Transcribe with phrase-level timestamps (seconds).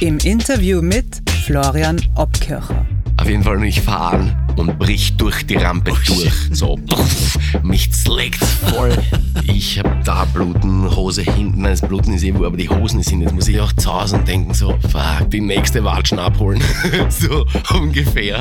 [0.00, 2.86] im Interview mit Florian Obkircher.
[3.16, 6.32] Auf jeden Fall nicht fahren und bricht durch die Rampe oh, durch.
[6.50, 8.96] So, puff, mich schlägt voll.
[9.46, 13.02] Ich hab da Bluten, Hose hinten, nein, das Bluten ist eh wo, aber die Hosen
[13.02, 13.22] sind.
[13.22, 16.62] Jetzt muss ich auch zu Hause und denken so, fuck, die nächste Watschen abholen.
[17.08, 18.40] so ungefähr.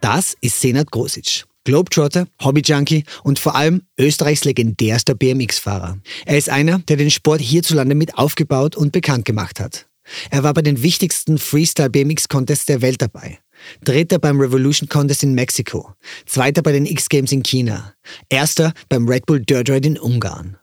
[0.00, 1.44] Das ist Senat Grosic.
[1.66, 5.98] Globetrotter, Hobbyjunkie und vor allem Österreichs legendärster BMX-Fahrer.
[6.24, 9.86] Er ist einer, der den Sport hierzulande mit aufgebaut und bekannt gemacht hat.
[10.30, 13.40] Er war bei den wichtigsten Freestyle-BMX-Contests der Welt dabei.
[13.82, 15.92] Dritter beim Revolution Contest in Mexiko,
[16.24, 17.94] zweiter bei den X-Games in China,
[18.28, 20.58] erster beim Red Bull Dirt Ride in Ungarn.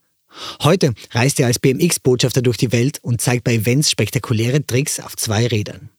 [0.61, 5.17] Heute reist er als BMX-Botschafter durch die Welt und zeigt bei Events spektakuläre Tricks auf
[5.17, 5.89] zwei Rädern.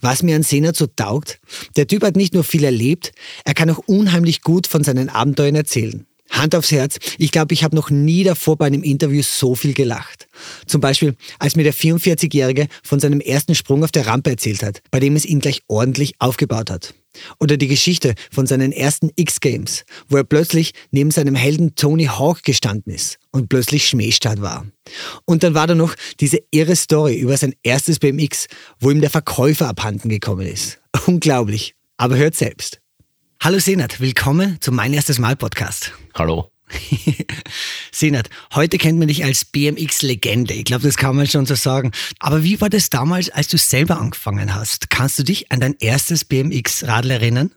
[0.00, 1.40] Was mir an Senat so taugt,
[1.76, 3.12] der Typ hat nicht nur viel erlebt,
[3.44, 6.06] er kann auch unheimlich gut von seinen Abenteuern erzählen.
[6.30, 9.74] Hand aufs Herz, ich glaube, ich habe noch nie davor bei einem Interview so viel
[9.74, 10.28] gelacht.
[10.66, 14.82] Zum Beispiel, als mir der 44-Jährige von seinem ersten Sprung auf der Rampe erzählt hat,
[14.90, 16.94] bei dem es ihn gleich ordentlich aufgebaut hat.
[17.40, 22.44] Oder die Geschichte von seinen ersten X-Games, wo er plötzlich neben seinem Helden Tony Hawk
[22.44, 24.66] gestanden ist und plötzlich Schmähstart war.
[25.24, 28.46] Und dann war da noch diese irre Story über sein erstes BMX,
[28.78, 30.80] wo ihm der Verkäufer abhanden gekommen ist.
[31.06, 31.74] Unglaublich.
[31.96, 32.79] Aber hört selbst.
[33.42, 35.94] Hallo Senat, willkommen zum Mein erstes Mal Podcast.
[36.12, 36.50] Hallo.
[37.90, 40.52] Senat, heute kennt man dich als BMX-Legende.
[40.52, 41.90] Ich glaube, das kann man schon so sagen.
[42.18, 44.90] Aber wie war das damals, als du selber angefangen hast?
[44.90, 47.50] Kannst du dich an dein erstes BMX-Radl erinnern?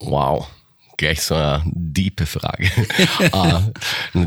[0.00, 0.48] Wow,
[0.96, 2.68] gleich so eine diepe Frage.
[3.32, 3.62] uh,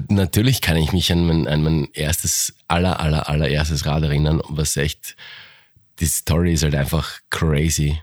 [0.08, 4.78] natürlich kann ich mich an mein, an mein erstes, aller, aller, allererstes Rad erinnern, was
[4.78, 5.18] echt,
[6.00, 8.00] die Story ist halt einfach crazy.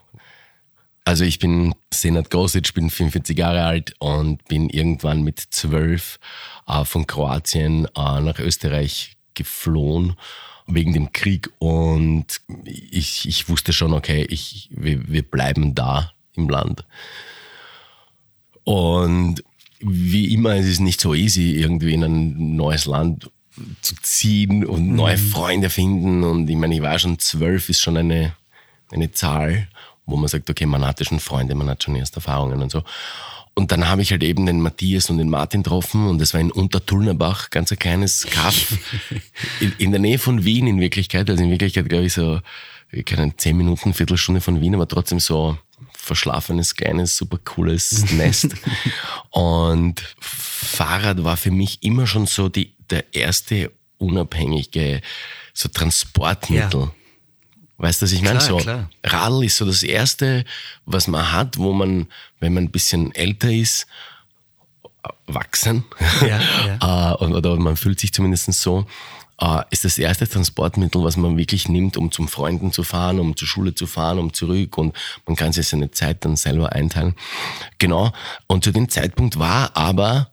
[1.07, 6.19] Also ich bin Senat Gosic, bin 45 Jahre alt und bin irgendwann mit zwölf
[6.67, 10.17] äh, von Kroatien äh, nach Österreich geflohen
[10.67, 12.27] wegen dem Krieg und
[12.65, 16.85] ich, ich wusste schon, okay, ich, wir, wir bleiben da im Land.
[18.65, 19.43] Und
[19.81, 23.31] wie immer, es ist nicht so easy, irgendwie in ein neues Land
[23.81, 25.29] zu ziehen und neue mhm.
[25.29, 26.23] Freunde finden.
[26.23, 28.35] Und ich meine, ich war schon zwölf, ist schon eine,
[28.91, 29.69] eine Zahl
[30.09, 32.83] wo man sagt, okay, man hatte schon Freunde, man hat schon erste Erfahrungen und so.
[33.55, 36.41] Und dann habe ich halt eben den Matthias und den Martin getroffen und das war
[36.41, 38.79] in Untertullnerbach, ganz ein kleines Kaff
[39.61, 41.29] in, in, der Nähe von Wien in Wirklichkeit.
[41.29, 42.41] Also in Wirklichkeit glaube ich so,
[43.05, 45.59] keine zehn Minuten, Viertelstunde von Wien, aber trotzdem so
[45.93, 48.55] verschlafenes, kleines, super cooles Nest.
[49.31, 55.03] und Fahrrad war für mich immer schon so die, der erste unabhängige
[55.53, 56.81] so Transportmittel.
[56.81, 56.95] Ja.
[57.79, 58.41] Weißt du, was ich meine?
[58.41, 58.91] So, klar.
[59.05, 60.45] Radl ist so das Erste,
[60.85, 62.09] was man hat, wo man,
[62.41, 63.87] wenn man ein bisschen älter ist,
[65.27, 65.85] wachsen,
[66.21, 66.41] ja,
[66.81, 67.15] ja.
[67.21, 68.87] Äh, oder man fühlt sich zumindest so,
[69.41, 73.37] äh, ist das erste Transportmittel, was man wirklich nimmt, um zum Freunden zu fahren, um
[73.37, 74.97] zur Schule zu fahren, um zurück und
[75.27, 77.15] man kann sich seine Zeit dann selber einteilen.
[77.79, 78.13] Genau.
[78.49, 80.31] Und zu dem Zeitpunkt war aber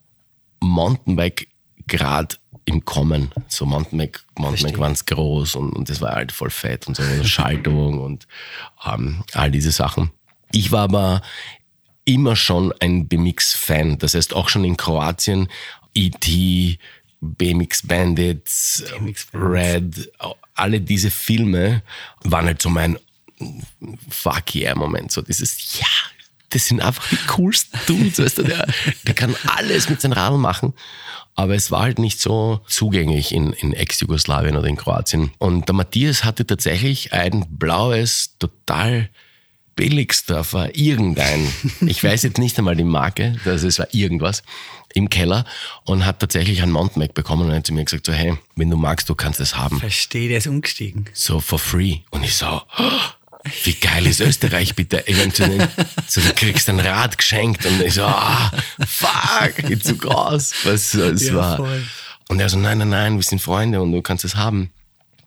[0.59, 1.47] Mountainbike
[1.88, 2.35] gerade
[2.66, 3.31] im Kommen.
[3.47, 7.03] So Mountainbike, Mountainbike waren es groß und, und das war halt voll fett und so
[7.23, 8.28] Schaltung und
[8.85, 10.12] ähm, all diese Sachen.
[10.51, 11.22] Ich war aber
[12.06, 13.97] immer schon ein BMX-Fan.
[13.97, 15.50] Das heißt auch schon in Kroatien
[15.94, 16.78] E.T.,
[17.22, 20.12] BMX Bandits, BMX Red,
[20.53, 21.81] alle diese Filme
[22.24, 23.00] waren halt so mein
[24.09, 25.12] Fuck yeah Moment.
[25.12, 25.88] So dieses, ja,
[26.56, 28.66] das sind einfach die coolsten Dudes, weißt du, der,
[29.06, 30.74] der kann alles mit seinem Radl machen.
[31.36, 35.31] Aber es war halt nicht so zugänglich in, in Ex-Jugoslawien oder in Kroatien.
[35.38, 39.10] Und der Matthias hatte tatsächlich ein blaues, total
[39.75, 41.52] Billigsdorfer, irgendein,
[41.86, 44.44] ich weiß jetzt nicht einmal die Marke, also es war irgendwas,
[44.94, 45.44] im Keller
[45.84, 48.78] und hat tatsächlich ein Mountainbike bekommen und hat zu mir gesagt so, hey, wenn du
[48.78, 49.81] magst, du kannst es haben.
[49.81, 51.10] Verstehe, der ist umgestiegen.
[51.12, 51.98] So for free.
[52.12, 52.92] Und ich so, oh,
[53.63, 55.07] wie geil ist Österreich bitte?
[55.07, 55.68] Eventuell,
[56.07, 58.51] so, du kriegst ein Rad geschenkt und ich so, ah,
[58.86, 60.53] fuck, geht zu groß.
[60.63, 61.57] Was, es ja, war.
[61.57, 61.83] Voll.
[62.27, 64.71] Und er so, nein, nein, nein, wir sind Freunde und du kannst es haben.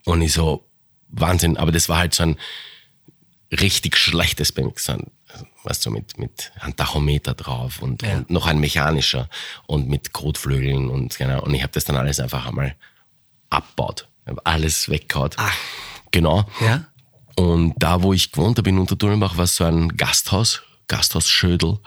[0.05, 0.65] Und ich so,
[1.11, 2.37] Wahnsinn, aber das war halt so ein
[3.53, 4.93] richtig schlechtes BMX,
[5.65, 8.17] weißt du, mit, mit einem Tachometer drauf und, ja.
[8.17, 9.29] und noch ein mechanischer
[9.67, 11.43] und mit Kotflügeln und genau.
[11.43, 12.75] Und ich habe das dann alles einfach einmal
[13.51, 14.09] abbaut.
[14.45, 15.31] Alles weggehauen.
[16.11, 16.47] Genau.
[16.61, 16.85] Ja.
[17.39, 21.79] Und da, wo ich gewohnt habe in Unterturnbach, war so ein Gasthaus, Gasthaus Schödel.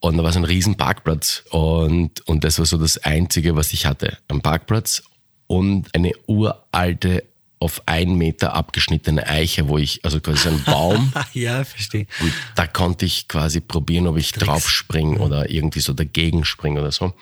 [0.00, 1.44] Und da war so ein riesen Parkplatz.
[1.50, 4.16] Und, und das war so das Einzige, was ich hatte.
[4.28, 5.02] Ein Parkplatz
[5.46, 7.22] und eine uralte,
[7.58, 11.12] auf einen Meter abgeschnittene Eiche, wo ich, also quasi so ein Baum.
[11.34, 12.06] ja, verstehe.
[12.22, 14.46] Und da konnte ich quasi probieren, ob ich Tricks.
[14.46, 17.12] drauf springe oder irgendwie so dagegen springe oder so.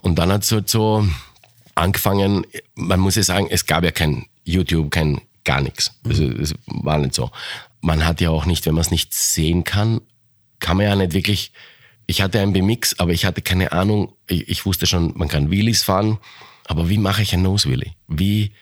[0.00, 1.06] Und dann hat es halt so
[1.76, 5.92] angefangen, man muss ja sagen, es gab ja kein YouTube, kein gar nichts.
[6.04, 7.30] Also, es war nicht so.
[7.80, 10.00] Man hat ja auch nicht, wenn man es nicht sehen kann,
[10.60, 11.52] kann man ja nicht wirklich.
[12.06, 14.14] Ich hatte einen BMX, aber ich hatte keine Ahnung.
[14.26, 16.18] Ich, ich wusste schon, man kann Wheelies fahren,
[16.66, 17.92] aber wie mache ich ein Nose Wheelie?
[18.08, 18.52] Wie?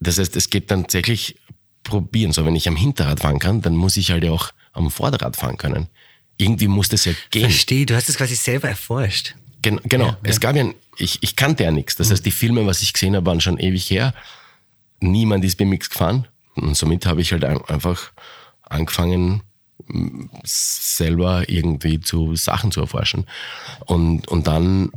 [0.00, 1.36] Das heißt, es geht dann tatsächlich
[1.82, 2.32] probieren.
[2.32, 5.36] So, wenn ich am Hinterrad fahren kann, dann muss ich halt ja auch am Vorderrad
[5.36, 5.88] fahren können.
[6.36, 7.42] Irgendwie muss das ja gehen.
[7.42, 9.34] Verstehe, du hast es quasi selber erforscht.
[9.62, 10.40] Gen genau, Ja, es ja.
[10.40, 10.64] gab ja,
[10.96, 11.96] ich, ich kannte ja nichts.
[11.96, 14.14] Das heißt, die Filme, was ich gesehen habe, waren schon ewig her.
[15.00, 16.28] Niemand ist BMX gefahren.
[16.54, 18.12] Und somit habe ich halt ein- einfach
[18.62, 19.42] angefangen,
[20.44, 23.26] selber irgendwie zu Sachen zu erforschen.
[23.86, 24.90] Und, und dann,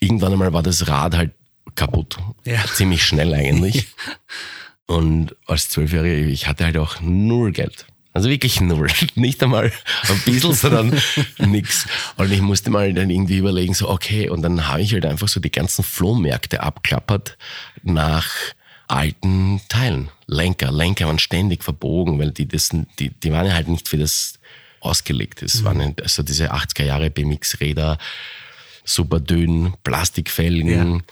[0.00, 1.32] irgendwann einmal war das Rad halt
[1.74, 2.16] kaputt.
[2.44, 2.64] Ja.
[2.74, 3.86] Ziemlich schnell eigentlich.
[4.86, 7.86] Und als Zwölfjähriger, ich hatte halt auch null Geld.
[8.12, 8.86] Also wirklich null.
[9.16, 9.72] Nicht einmal
[10.08, 10.96] ein bisschen, sondern
[11.38, 11.86] nix.
[12.16, 15.26] Und ich musste mal dann irgendwie überlegen, so, okay, und dann habe ich halt einfach
[15.26, 17.36] so die ganzen Flohmärkte abklappert
[17.82, 18.28] nach
[18.88, 20.10] alten Teilen.
[20.26, 20.72] Lenker.
[20.72, 24.38] Lenker waren ständig verbogen, weil die, das, die, die waren ja halt nicht für das
[24.80, 25.42] ausgelegt.
[25.42, 27.98] Es waren halt also diese 80er Jahre BMX-Räder,
[28.84, 31.02] super dünn, Plastikfelgen.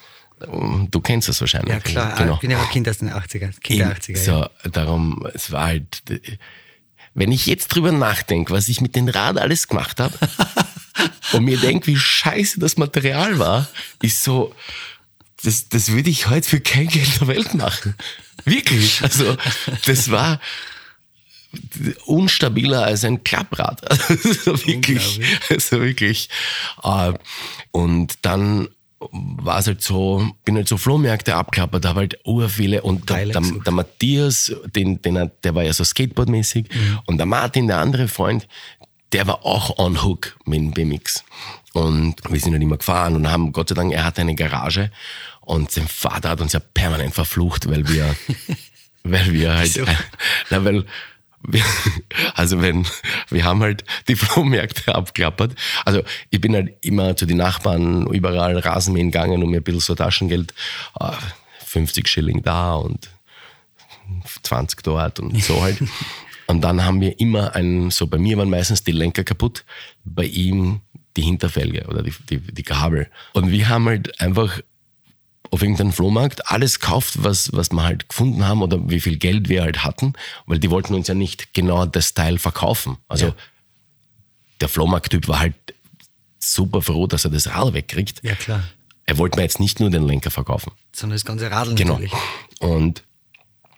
[0.91, 1.73] Du kennst das wahrscheinlich.
[1.73, 2.15] Ja, klar.
[2.17, 2.35] Genau.
[2.35, 3.59] Ich bin ja auch Kind aus den 80er.
[3.61, 4.17] Kind der 80er.
[4.17, 6.03] So, darum, es war halt,
[7.15, 10.17] wenn ich jetzt drüber nachdenke, was ich mit dem Rad alles gemacht habe
[11.33, 13.69] und mir denke, wie scheiße das Material war,
[14.03, 14.55] ist so,
[15.45, 17.95] das, das würde ich heute für kein Geld der Welt machen.
[18.45, 19.03] Wirklich.
[19.03, 19.37] Also,
[19.87, 20.41] das war
[22.07, 23.81] unstabiler als ein Klapprad.
[24.09, 25.21] Also wirklich.
[25.49, 26.29] Also wirklich.
[26.83, 27.13] Äh,
[27.71, 28.69] Und dann
[29.11, 33.27] war es halt so, bin halt so Flohmärkte abklappert, habe halt ur viele und der,
[33.27, 36.67] der, der Matthias, den, den, der war ja so Skateboardmäßig
[37.07, 38.49] und der Martin, der andere Freund,
[39.13, 41.23] der war auch on hook mit dem BMX.
[41.75, 44.91] Und wir sind halt immer gefahren und haben, Gott sei Dank, er hatte eine Garage
[45.45, 48.15] und sein Vater hat uns ja permanent verflucht, weil wir,
[49.05, 49.85] weil wir halt, Wieso?
[50.51, 50.85] na, weil,
[51.47, 51.63] wir,
[52.35, 52.87] also wenn,
[53.29, 55.55] wir haben halt die Flohmärkte abklappert.
[55.85, 59.81] Also ich bin halt immer zu den Nachbarn überall Rasenmähen gegangen und mir ein bisschen
[59.81, 60.55] so Taschengeld,
[60.99, 61.13] äh,
[61.67, 63.11] 50 Schilling da und
[64.43, 65.79] 20 dort und so halt.
[66.47, 69.65] Und dann haben wir immer einen, so bei mir waren meistens die Lenker kaputt,
[70.05, 70.83] bei ihm
[71.17, 73.09] die Hinterfelge oder die, die, die Gabel.
[73.33, 74.61] Und wir haben halt einfach
[75.55, 79.49] auf irgendeinem Flohmarkt alles gekauft, was, was wir halt gefunden haben oder wie viel Geld
[79.49, 80.13] wir halt hatten,
[80.47, 82.97] weil die wollten uns ja nicht genau das Teil verkaufen.
[83.09, 83.35] Also Ja.
[84.61, 85.55] der Flohmarkttyp war halt
[86.39, 88.21] super froh, dass er das Rad wegkriegt.
[88.23, 88.65] Ja, klar.
[89.07, 90.73] Er wollte mir jetzt nicht nur den Lenker verkaufen.
[90.95, 91.93] Sondern das ganze Radl Genau.
[91.95, 92.13] natürlich.
[92.61, 93.03] Und,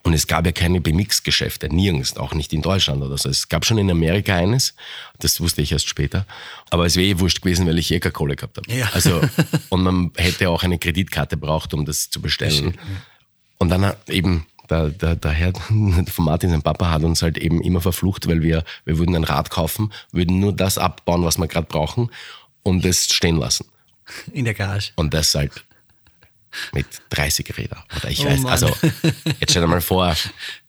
[0.07, 3.27] und es gab ja keine BMX-Geschäfte, nirgends, auch nicht in Deutschland oder so.
[3.27, 4.73] Es gab schon in Amerika eines,
[5.19, 6.25] das wusste ich erst später.
[6.69, 8.71] Aber es wäre eh wurscht gewesen, weil ich eh keine Kohle gehabt habe.
[8.73, 8.89] Ja.
[8.93, 9.19] Also,
[9.69, 12.77] und man hätte auch eine Kreditkarte braucht, um das zu bestellen.
[13.57, 15.51] Und dann eben der, der, der Herr
[16.07, 19.25] von Martin, sein Papa, hat uns halt eben immer verflucht, weil wir, wir würden ein
[19.25, 22.11] Rad kaufen, würden nur das abbauen, was wir gerade brauchen
[22.63, 23.65] und das stehen lassen.
[24.31, 24.93] In der Garage.
[24.95, 25.65] Und das halt
[26.73, 27.83] mit 30 Räder.
[27.95, 28.51] Oder ich Oh weiß, Mann.
[28.51, 28.67] also
[29.39, 30.15] jetzt stell dir mal vor,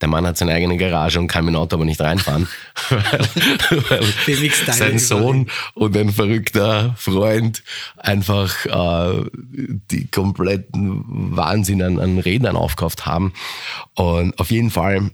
[0.00, 2.49] der Mann hat seine eigene Garage und kann mit dem Auto aber nicht reinfahren.
[2.90, 4.02] weil
[4.75, 7.62] sein Sohn und ein verrückter Freund
[7.97, 9.25] einfach äh,
[9.90, 13.32] die kompletten Wahnsinn an, an Rädern aufgekauft haben.
[13.94, 15.11] Und auf jeden Fall,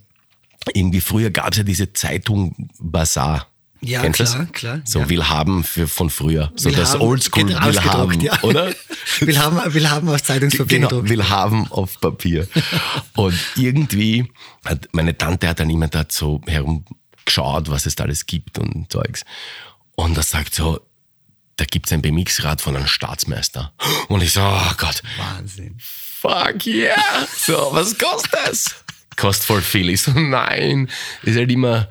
[0.73, 3.47] irgendwie früher gab es ja diese Zeitung Bazaar.
[3.81, 4.51] Ja, Kennst klar, das?
[4.53, 5.09] klar, So ja.
[5.09, 6.51] Willhaben für, von früher.
[6.55, 8.41] So Will das Oldschool Willhaben, ja.
[8.41, 8.73] oder?
[9.19, 11.09] Will haben, will haben aus Zeitungspapier Genau, gedruckt.
[11.09, 12.47] will haben auf Papier.
[13.15, 14.31] Und irgendwie
[14.65, 18.91] hat meine Tante hat dann immer da so herumgeschaut, was es da alles gibt und
[18.91, 19.23] Zeugs.
[19.95, 20.79] Und er sagt so,
[21.57, 23.73] da gibt's ein BMX-Rad von einem Staatsmeister.
[24.07, 25.75] Und ich so, oh Gott, Wahnsinn.
[25.79, 26.97] fuck yeah.
[27.37, 28.75] So, was kostet das?
[29.15, 29.89] Kostet voll viel.
[29.89, 30.89] Ich so, nein.
[31.23, 31.87] Ist halt immer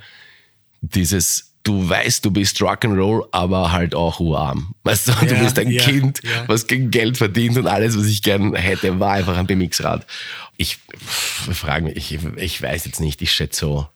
[0.82, 4.74] dieses, du weißt, du bist Rock'n'Roll, aber halt auch urarm.
[4.84, 6.46] Weißt du, du Ja, bist ein ja, Kind, ja.
[6.46, 10.06] was kein Geld verdient und alles, was ich gern hätte, war einfach ein BMX-Rad.
[10.56, 13.88] Ich frage mich, ich, ich weiß jetzt nicht, ich schätze so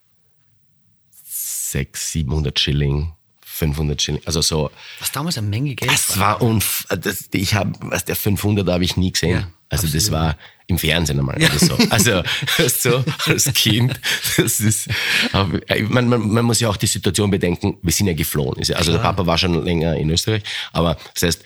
[1.23, 4.71] 600, 700 Schilling, 500 Schilling, also so.
[4.99, 8.85] Was damals eine Menge Geld Das war unf das, ich habe, was der 500 habe
[8.85, 9.47] ich nie gesehen.
[9.71, 11.77] Also das war im Fernsehen einmal oder so.
[11.91, 12.23] Also
[12.69, 13.99] so als Kind,
[14.37, 14.89] das ist,
[15.89, 18.59] man, man, man muss ja auch die Situation bedenken, wir sind ja geflohen.
[18.75, 21.45] Also der Papa war schon länger in Österreich, aber das heißt,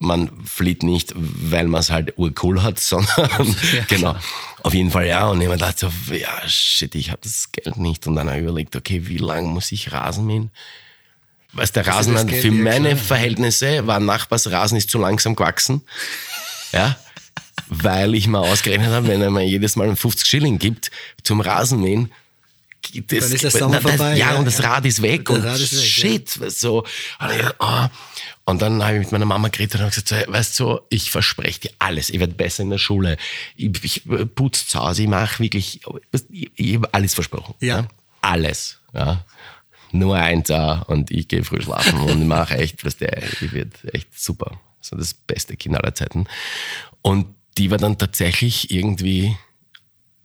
[0.00, 4.16] man flieht nicht, weil man es halt urcool hat, sondern ja, genau.
[4.62, 5.28] Auf jeden Fall ja.
[5.28, 8.06] Und ich mir dachte so, ja, shit, ich habe das Geld nicht.
[8.06, 10.50] Und dann habe ich überlegt, okay, wie lange muss ich Rasen mähen?
[11.52, 12.98] Was der Rasen also für meine klar.
[12.98, 15.82] Verhältnisse war Nachbarsrasen ist zu langsam gewachsen.
[16.72, 16.96] Ja.
[17.68, 20.90] Weil ich mal ausgerechnet habe, wenn er mir jedes Mal 50 Schilling gibt
[21.22, 22.10] zum Rasenmähen,
[23.06, 24.16] das, dann ist der Sommer das, vorbei.
[24.16, 26.50] Ja, ja, und das Rad ist weg und ist weg, shit, ja.
[26.50, 26.84] so.
[28.44, 31.10] Und dann habe ich mit meiner Mama geredet und habe gesagt, weißt du, so, ich
[31.10, 33.16] verspreche dir alles, ich werde besser in der Schule,
[33.56, 34.02] ich, ich
[34.34, 35.80] putze zu Hause, ich mache wirklich,
[36.30, 37.54] ich, ich habe alles versprochen.
[37.60, 37.80] Ja.
[37.80, 37.88] ja.
[38.22, 38.80] Alles.
[38.92, 39.24] Ja.
[39.92, 43.74] Nur eins da und ich gehe früh schlafen und mache echt, was der, ich wird
[43.92, 44.58] echt super.
[44.80, 46.26] So das beste Kind aller Zeiten.
[47.02, 47.26] Und
[47.58, 49.36] die war dann tatsächlich irgendwie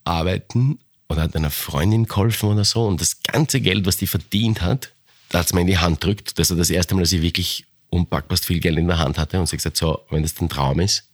[0.03, 0.79] arbeiten
[1.10, 2.86] oder hat einer Freundin geholfen oder so.
[2.86, 4.91] Und das ganze Geld, was die verdient hat,
[5.29, 6.39] da hat es mir in die Hand drückt.
[6.39, 9.39] Das war das erste Mal, dass ich wirklich unpackbar viel Geld in der Hand hatte
[9.39, 11.10] und sie gesagt, so, wenn das dein Traum ist,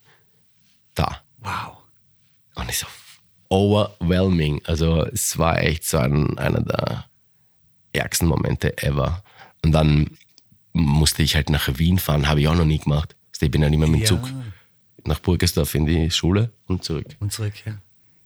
[0.96, 1.22] da.
[1.40, 1.78] Wow.
[2.56, 2.88] Und ich so,
[3.50, 4.62] overwhelming.
[4.66, 7.06] Also es war echt so ein, einer der
[7.94, 9.24] ärgsten Momente ever.
[9.64, 10.12] Und dann
[10.74, 13.16] musste ich halt nach Wien fahren, habe ich auch noch nie gemacht.
[13.40, 14.30] Ich bin ja nicht mehr mit dem Zug
[15.06, 17.08] nach Burgersdorf in die Schule und zurück.
[17.20, 17.78] Und zurück, ja.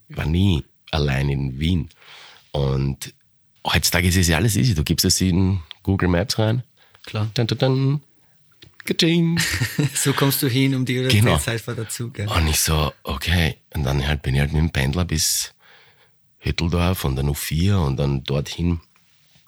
[0.08, 1.90] Ich war nie allein in Wien.
[2.52, 3.14] Und
[3.66, 4.74] heutzutage ist es ja alles easy.
[4.74, 6.64] Du gibst es in Google Maps rein.
[7.06, 7.30] Klar.
[7.34, 8.02] Dann, dann, dann.
[9.96, 11.38] so kommst du hin um die oder genau.
[11.38, 12.12] Zeit war dazu.
[12.12, 12.28] Gell?
[12.28, 13.58] Und ich so, okay.
[13.74, 15.54] Und dann halt bin ich halt mit dem Pendler bis
[16.40, 18.80] Hütteldorf und dann U4 und dann dorthin.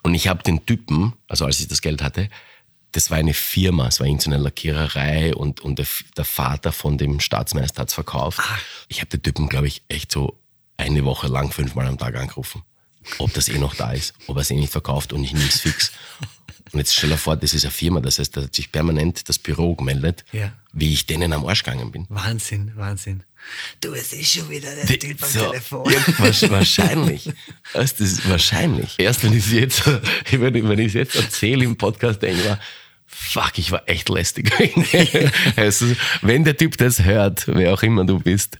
[0.02, 2.28] Und ich habe den Typen, also als ich das Geld hatte,
[2.92, 7.20] das war eine Firma, es war irgendeine Lackiererei und, und der, der, Vater von dem
[7.20, 8.40] Staatsmeister hat es verkauft.
[8.42, 8.60] Ach.
[8.88, 10.38] Ich habe den Typen, glaube ich, echt so
[10.76, 12.62] eine Woche lang fünfmal am Tag angerufen.
[13.18, 15.48] Ob das eh noch da ist, ob er es eh nicht verkauft und ich nehme
[15.48, 15.92] es fix.
[16.72, 19.28] Und jetzt stell dir vor, das ist eine Firma, das heißt, da hat sich permanent
[19.28, 20.52] das Büro gemeldet, ja.
[20.72, 22.06] wie ich denen am Arsch gegangen bin.
[22.10, 23.22] Wahnsinn, Wahnsinn.
[23.80, 25.92] Du, es ist schon wieder der Die, Typ am so, Telefon.
[25.92, 26.00] Ja,
[26.50, 27.30] wahrscheinlich.
[27.72, 28.94] das ist wahrscheinlich.
[28.98, 29.82] Erst wenn ich es jetzt,
[30.30, 32.58] wenn ich jetzt erzähle im Podcast, denke ich mir,
[33.06, 34.52] fuck, ich war echt lästig.
[35.56, 35.86] also,
[36.22, 38.58] wenn der Typ das hört, wer auch immer du bist,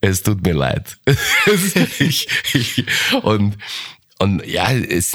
[0.00, 0.98] es tut mir leid.
[1.98, 2.84] ich, ich,
[3.22, 3.56] und,
[4.18, 5.12] und ja, es,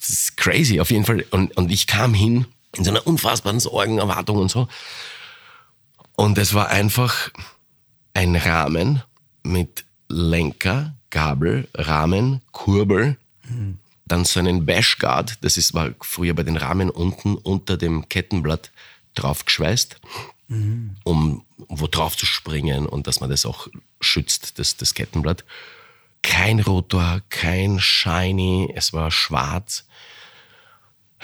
[0.00, 1.24] es ist crazy auf jeden Fall.
[1.30, 2.46] Und, und ich kam hin
[2.76, 4.68] in so einer unfassbaren Sorgenerwartung und so.
[6.16, 7.30] Und es war einfach
[8.14, 9.02] ein Rahmen
[9.42, 13.16] mit Lenker, Gabel, Rahmen, Kurbel.
[13.48, 13.78] Mhm
[14.10, 18.72] dann so einen Bashguard, das ist, war früher bei den Rahmen unten unter dem Kettenblatt
[19.14, 20.00] draufgeschweißt,
[20.48, 20.96] mhm.
[21.04, 23.68] um wo drauf zu springen und dass man das auch
[24.00, 25.44] schützt, das, das Kettenblatt.
[26.22, 29.86] Kein Rotor, kein Shiny, es war schwarz.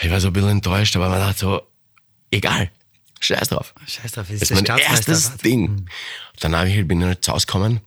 [0.00, 1.62] Ich war so ein bisschen enttäuscht, aber man dachte so,
[2.30, 2.70] egal,
[3.20, 3.74] scheiß drauf.
[3.86, 5.70] Scheiß drauf, das ist das mein erstes Ding.
[5.70, 5.86] Mhm.
[6.40, 7.80] Dann habe ich, bin ich halt zu Hause gekommen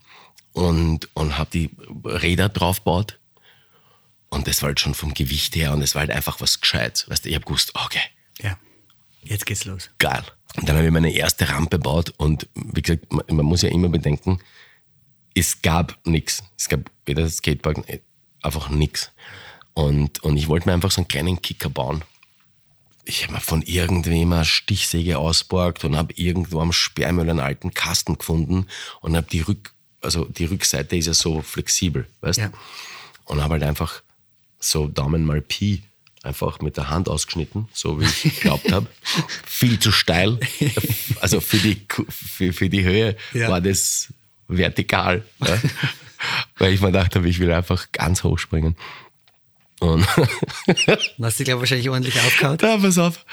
[0.54, 1.70] und, und habe die
[2.04, 3.20] Räder draufgebaut
[4.30, 7.06] und das war halt schon vom Gewicht her und es war halt einfach was gescheit.
[7.08, 8.02] Weißt du, ich habe gewusst, okay.
[8.42, 8.58] Ja,
[9.24, 9.90] jetzt geht's los.
[9.98, 10.24] Geil.
[10.56, 13.70] Und dann habe ich meine erste Rampe gebaut und wie gesagt, man, man muss ja
[13.70, 14.40] immer bedenken,
[15.36, 16.44] es gab nichts.
[16.58, 17.84] Es gab weder Skatepark,
[18.42, 19.12] einfach nichts.
[19.74, 22.04] Und, und ich wollte mir einfach so einen kleinen Kicker bauen.
[23.10, 27.74] Ich habe mir von irgendwem eine Stichsäge ausborgt und habe irgendwo am Sperrmüll einen alten
[27.74, 28.68] Kasten gefunden
[29.02, 32.42] und habe die Rück, also die Rückseite ist ja so flexibel, weißt du?
[32.44, 32.52] Ja.
[33.26, 34.04] Und habe halt einfach
[34.60, 35.82] so Daumen mal Pi
[36.22, 38.86] einfach mit der Hand ausgeschnitten, so wie ich geglaubt habe.
[39.44, 40.40] Viel zu steil.
[41.20, 43.50] Also für die, für, für die Höhe ja.
[43.50, 44.14] war das
[44.48, 45.24] vertikal.
[45.44, 45.60] Ja?
[46.60, 48.76] Weil ich mir gedacht habe, ich will einfach ganz hoch springen.
[49.80, 50.06] Und
[50.88, 52.58] Dann hast du, glaube ich, wahrscheinlich ordentlich aufgehauen.
[52.62, 53.26] Ja, pass auf.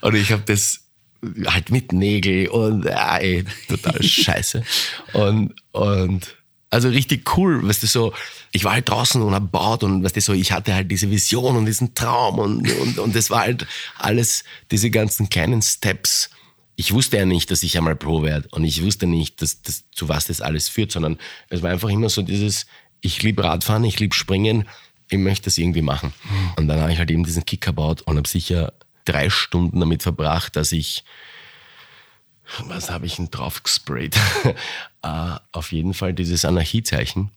[0.00, 0.80] Und ich habe das
[1.46, 4.62] halt mit Nägel und äh, total scheiße.
[5.14, 6.36] Und, und
[6.70, 8.12] also richtig cool, weißt du, so,
[8.52, 11.10] ich war halt draußen und hab baut und weißt du, so, ich hatte halt diese
[11.10, 13.66] Vision und diesen Traum und, und, und das war halt
[13.96, 16.30] alles, diese ganzen kleinen Steps.
[16.76, 19.84] Ich wusste ja nicht, dass ich einmal Pro werde und ich wusste nicht, dass, dass,
[19.90, 21.18] zu was das alles führt, sondern
[21.48, 22.66] es war einfach immer so dieses,
[23.00, 24.68] ich liebe Radfahren, ich liebe Springen,
[25.10, 26.12] ich möchte das irgendwie machen.
[26.56, 28.72] Und dann habe ich halt eben diesen Kick gebaut und habe sicher
[29.04, 31.04] drei Stunden damit verbracht, dass ich
[32.66, 34.16] was habe ich denn drauf gesprayt?
[35.04, 37.30] uh, auf jeden Fall dieses Anarchiezeichen.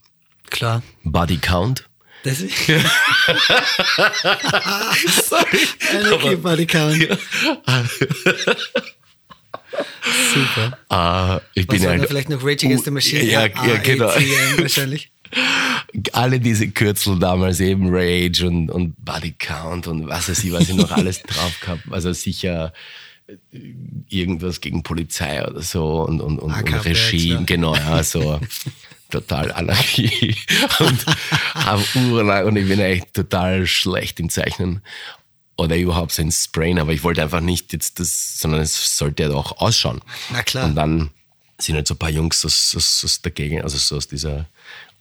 [0.50, 0.84] Klar.
[1.04, 1.88] Body Count.
[2.24, 2.84] Das ist Sorry.
[6.14, 7.08] Okay, Body Count.
[10.34, 10.78] Super.
[10.90, 13.24] Äh, ich Was bin halt, vielleicht noch Rage Against the Machine?
[13.24, 14.10] Ja, ja, genau.
[14.10, 15.12] AACM wahrscheinlich.
[16.14, 20.70] Alle diese Kürzel damals eben Rage und, und Body Count und was weiß ich, was
[20.70, 21.84] ich noch alles drauf gehabt.
[21.90, 22.74] Also sicher
[23.28, 23.36] äh,
[24.10, 28.40] irgendwas gegen Polizei oder so und, und, und, und Regime, genau, ja, so
[29.10, 30.36] total Anarchie
[30.80, 31.06] und
[31.54, 34.82] habe urlang und ich bin echt total schlecht im Zeichnen
[35.58, 39.24] oder überhaupt so ein Sprayen, aber ich wollte einfach nicht jetzt das, sondern es sollte
[39.24, 40.02] ja auch ausschauen.
[40.32, 40.66] Na klar.
[40.66, 41.12] Und dann
[41.60, 44.48] sind halt so ein paar Jungs aus, aus, aus der Gegend, also so aus dieser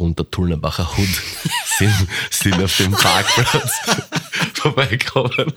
[0.00, 1.22] Untertullnerbacher Hut,
[1.78, 1.94] sind,
[2.30, 3.72] sind auf dem Parkplatz
[4.54, 5.52] vorbeigekommen.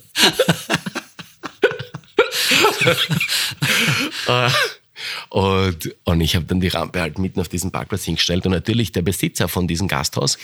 [5.30, 8.92] Und, und ich habe dann die Rampe halt mitten auf diesen Parkplatz hingestellt und natürlich
[8.92, 10.38] der Besitzer von diesem Gasthaus,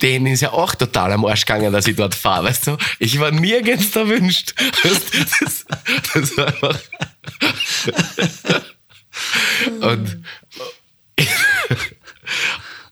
[0.00, 2.76] den ist ja auch total am Arsch gegangen, dass ich dort fahre, weißt du?
[3.00, 4.54] Ich war nirgends erwünscht.
[4.82, 5.66] Das,
[6.14, 6.78] das war einfach...
[9.80, 10.22] Und,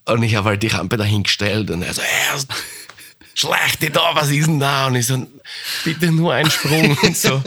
[0.06, 2.40] und ich habe halt die Rampe dahingestellt und er so, hey,
[3.34, 4.86] schlecht dich da, was ist denn da?
[4.86, 5.26] Und ich so,
[5.84, 7.42] bitte nur einen Sprung und so.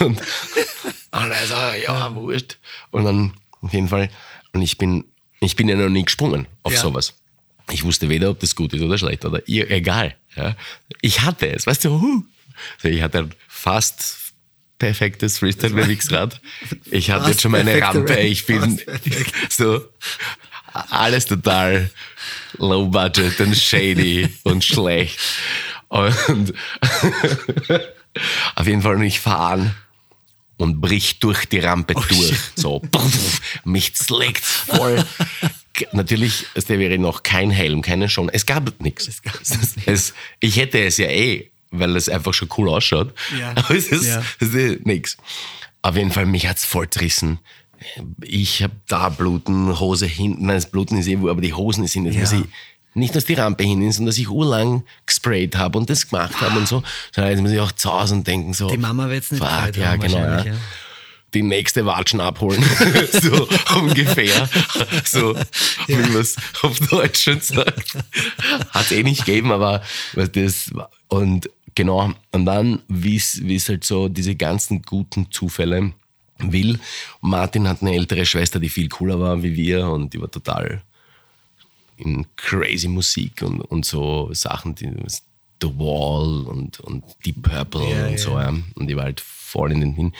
[0.00, 2.58] Und, und er so, ja, wurscht.
[2.90, 4.10] Und dann, auf jeden Fall,
[4.52, 5.04] und ich bin,
[5.40, 6.80] ich bin ja noch nie gesprungen auf Ja.
[6.80, 7.14] sowas.
[7.70, 10.16] Ich wusste weder, ob das gut ist oder schlecht oder ihr, egal.
[10.36, 10.56] Ja.
[11.02, 12.22] Ich hatte es, weißt du, huh.
[12.76, 14.16] also ich hatte fast
[14.78, 16.40] perfektes Freestyle-Remix-Rad.
[16.90, 18.80] Ich hatte jetzt schon meine Rampe, ich bin
[19.50, 19.80] so
[20.90, 21.90] alles total
[22.58, 25.18] low budget und shady und schlecht.
[25.88, 26.14] Und
[28.54, 29.74] auf jeden Fall nicht fahren
[30.56, 32.34] und bricht durch die Rampe durch.
[32.56, 35.04] So, puff, mich schlägt voll.
[35.92, 38.28] Natürlich, es wäre noch kein Helm, keine schon.
[38.28, 39.06] Es gab nichts.
[39.08, 43.14] Es es, ich hätte es ja eh, weil es einfach schon cool ausschaut.
[43.38, 43.50] Ja.
[43.54, 44.22] Aber es ist, Ja.
[44.40, 45.16] es ist nichts.
[45.82, 47.38] Auf jeden Fall, mich hat's voll zerrissen.
[48.22, 52.06] Ich habe da Bluten, Hose hinten, nein, das Bluten ist eh aber die Hosen sind
[52.06, 52.20] jetzt, Ja.
[52.22, 52.44] dass ich
[52.94, 56.40] nicht, dass die Rampe hin ist und dass ich urlang gesprayt habe und das gemacht
[56.40, 56.82] habe und so,
[57.14, 58.68] sondern jetzt muss ich auch zu Hause und denken so.
[58.68, 60.44] Die Mama wird's nicht fuck, ja, genau, ja.
[60.44, 60.54] ja.
[61.34, 62.64] Die nächste Watschen abholen.
[63.12, 64.48] so ungefähr.
[65.04, 65.36] So,
[65.86, 67.98] wie man es auf Deutsch schon sagt.
[68.70, 69.82] Hat eh nicht gegeben, aber
[70.14, 75.30] was das war- und genau, und dann, es wie es halt so diese ganzen guten
[75.30, 75.92] Zufälle
[76.38, 76.78] will.
[77.20, 80.82] Martin hat eine ältere Schwester, die viel cooler war wie wir und die war total
[81.96, 84.90] in crazy Musik und, und so Sachen, die
[85.60, 88.18] The Wall und, und Deep Purple Ja, und ja.
[88.18, 88.30] so.
[88.38, 88.48] Ja.
[88.48, 90.12] Und die war halt voll in den hin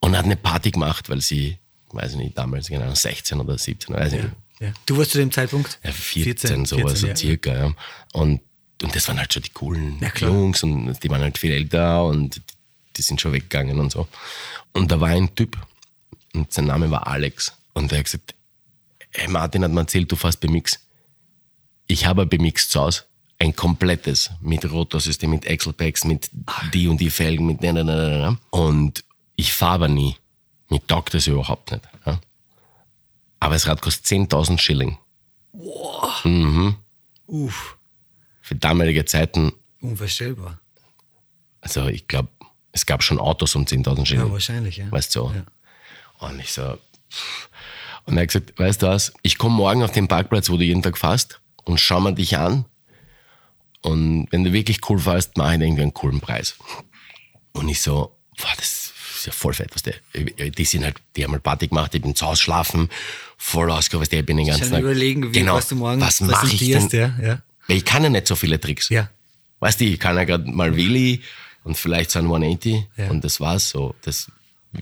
[0.00, 1.58] und hat eine Party gemacht, weil sie,
[1.92, 4.72] weiß ich nicht, damals genau 16 oder 17, weiß ich nicht, Ja.
[4.86, 5.78] Du warst zu dem Zeitpunkt?
[5.84, 7.16] ja, 14, sowas, 14, so ja.
[7.16, 7.54] circa.
[7.54, 7.72] Ja.
[8.14, 8.40] Und,
[8.82, 10.10] und das waren halt schon die coolen Ja.
[10.26, 12.40] Jungs und die waren halt viel älter und
[12.96, 14.08] die sind schon weggegangen und so.
[14.72, 15.56] Und da war ein Typ
[16.34, 18.34] und sein Name war Alex und der hat gesagt,
[19.10, 20.78] hey Martin hat mir erzählt, du fährst BMX.
[21.86, 23.04] Ich habe ein BMX zu Hause,
[23.38, 26.30] ein komplettes, mit Rotorsystem, mit Axle-Packs, mit
[26.74, 28.38] die und die Felgen, mit ne, ne, ne, ne.
[28.50, 29.04] Und
[29.36, 30.16] ich fahre aber nie.
[30.68, 31.84] Mir taugt das überhaupt nicht.
[32.04, 32.20] Ja.
[33.38, 34.98] Aber das Rad kostet 10.000 Schilling.
[37.26, 37.76] Uff,
[38.40, 40.58] Für damalige Zeiten, unvorstellbar.
[41.60, 42.28] also ich glaube,
[42.76, 44.32] es gab schon Autos um 10.000 Ja, Schilling.
[44.32, 44.92] wahrscheinlich, ja.
[44.92, 45.32] Weißt du.
[45.34, 45.44] Ja.
[46.18, 46.78] Und ich so,
[47.10, 47.48] pff.
[48.04, 50.64] und er hat gesagt, weißt du was, ich komme morgen auf den Parkplatz, wo du
[50.64, 52.66] jeden Tag fährst und schau mir dich an.
[53.80, 56.56] Und wenn du wirklich cool fährst, mache ich irgendwie einen coolen Preis.
[57.52, 61.24] Und ich so, boah, das ist ja voll fett, was der, die sind halt, die
[61.24, 62.90] haben halt Party gemacht, ich bin zu Hause schlafen,
[63.38, 64.82] voll ausgegangen, was der, ich bin den ganzen Tag.
[64.82, 66.88] überlegen, wie, genau, was du morgen was mache ich denn?
[66.90, 67.14] ja.
[67.22, 67.42] ja.
[67.68, 68.90] Weil Ich kann ja nicht so viele Tricks.
[68.90, 69.08] Ja.
[69.60, 71.22] Weißt du, ich kann ja gerade mal Willi
[71.66, 73.10] und vielleicht so ein 180 Ja.
[73.10, 73.94] und das war's so.
[74.02, 74.30] Das,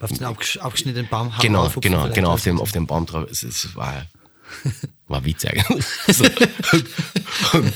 [0.00, 3.26] Auf den abgesch abgeschnittenen Baum genau, genau, genau, auf dem, auf dem Baum drauf.
[3.30, 4.06] Es, es war,
[5.08, 5.84] war Witz eigentlich.
[6.08, 6.24] So.
[7.58, 7.72] Und,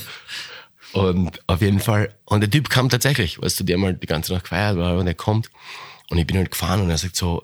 [0.93, 4.07] und auf jeden Fall, und der Typ kam tatsächlich, weißt du, die haben halt die
[4.07, 5.49] ganze Nacht gefeiert, war, und er kommt
[6.09, 7.43] und ich bin halt gefahren und er sagt so,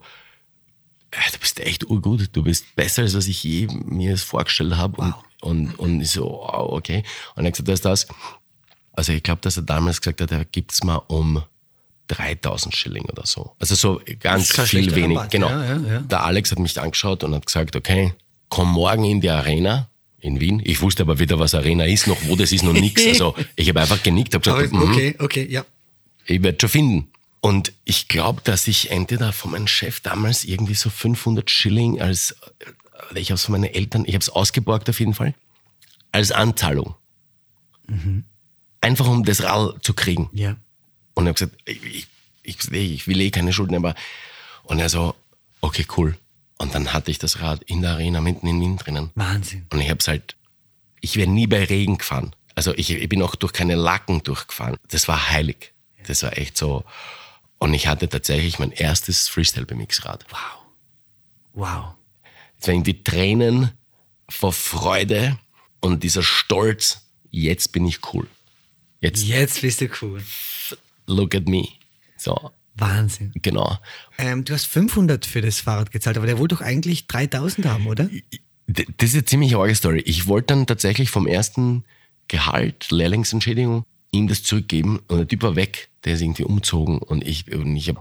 [1.12, 4.76] "Ey, du bist echt urgut, du bist besser, als was ich je mir das vorgestellt
[4.78, 4.98] habe.
[5.02, 7.04] Und, und, und ich so, wow, okay.
[7.36, 8.08] Und er hat gesagt, das ist das.
[8.94, 11.44] Also ich glaube, dass er damals gesagt hat, er gibt's mal um
[12.08, 13.56] 3000 Schilling oder so.
[13.60, 15.18] Also so ganz viel wenig.
[15.18, 15.50] Rabatt, Genau.
[15.50, 16.00] ja, ja, ja.
[16.02, 18.14] Der Alex hat mich angeschaut und hat gesagt, okay,
[18.50, 19.90] komm morgen in die Arena
[20.20, 20.62] in Wien.
[20.66, 23.04] Ich wusste aber weder, was Arena ist, noch wo das ist, noch nichts.
[23.08, 25.66] Also ich habe einfach genickt, habe Aber, gesagt, mhm, okay, okay, ja.
[26.26, 27.12] ich werde schon finden.
[27.42, 32.36] Und ich glaube, dass ich entweder von meinem Chef damals irgendwie so 500 Schilling als,
[33.12, 35.36] oder ich habe es von meinen Eltern, ich habe es ausgeborgt auf jeden Fall,
[36.12, 36.96] als Anzahlung.
[38.82, 40.30] Einfach um das Rall zu kriegen.
[40.34, 40.56] Ja.
[41.16, 42.08] Und ich habe gesagt, ich,
[42.44, 43.96] ich, ich, will eh keine Schulden, aber.
[44.64, 45.16] Und er so,
[45.62, 46.18] okay, cool.
[46.58, 49.12] Und dann hatte ich das Rad in der Arena mitten in Wien drinnen.
[49.16, 49.66] Wahnsinn.
[49.72, 50.36] Und ich habe es halt,
[51.02, 52.36] ich wäre nie bei Regen gefahren.
[52.56, 54.78] Also ich, ich bin auch durch keine Lacken durchgefahren.
[54.90, 55.74] Das war heilig.
[56.08, 56.86] Das war echt so.
[57.58, 60.26] Und ich hatte tatsächlich mein erstes Freestyle-BMX-Rad.
[60.30, 60.40] Wow.
[61.54, 61.96] Wow.
[62.60, 63.72] Es waren die Tränen
[64.30, 65.38] vor Freude
[65.82, 67.02] und dieser Stolz.
[67.32, 68.28] Jetzt bin ich cool.
[69.02, 70.24] Jetzt Jetzt bist du cool.
[71.08, 71.68] Look at me.
[72.18, 73.32] So, Wahnsinn.
[73.42, 73.78] genau.
[74.18, 77.88] Ähm, du hast 500 für das Fahrrad gezahlt, aber der wollte doch eigentlich 3000 haben,
[77.88, 78.10] oder?
[78.68, 80.00] Das ist eine ziemlich arge Story.
[80.06, 81.84] Ich wollte dann tatsächlich vom ersten
[82.28, 85.90] Gehalt, Lehrlingsentschädigung, ihm das zurückgeben und der Typ war weg.
[86.06, 88.00] Der ist irgendwie umzogen und ich, und ich habe,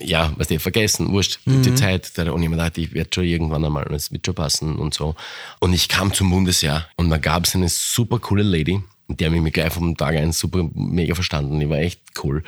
[0.00, 2.16] ja, was der vergessen, wurscht, die Zeit.
[2.16, 4.94] Da- Und mir dachte, ich werde schon irgendwann einmal, und es wird schon passen und
[4.94, 5.14] so.
[5.60, 9.32] Und ich kam zum Bundesjahr und da gab es eine super coole Lady, die hat
[9.32, 11.60] mich gleich vom Tag eins super mega verstanden.
[11.60, 12.42] Die war echt cool.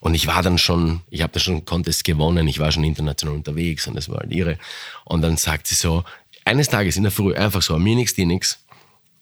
[0.00, 3.34] Und ich war dann schon, ich habe da schon Contest gewonnen, ich war schon international
[3.34, 4.58] unterwegs und das war halt ihre.
[5.04, 6.04] Und dann sagt sie so,
[6.44, 8.64] eines Tages in der Früh, einfach so, mir nix, dir nix,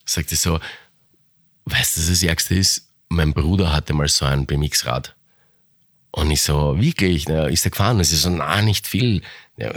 [0.04, 0.60] sagt sie so,
[1.64, 2.88] weißt du, was das Ärgste ist?
[3.08, 5.14] Mein Bruder hatte mal so ein BMX-Rad.
[6.12, 7.26] Und ich so, wirklich?
[7.28, 7.96] Na, ist er gefahren?
[7.98, 9.22] Und sie so, na, nicht viel.
[9.58, 9.74] Der,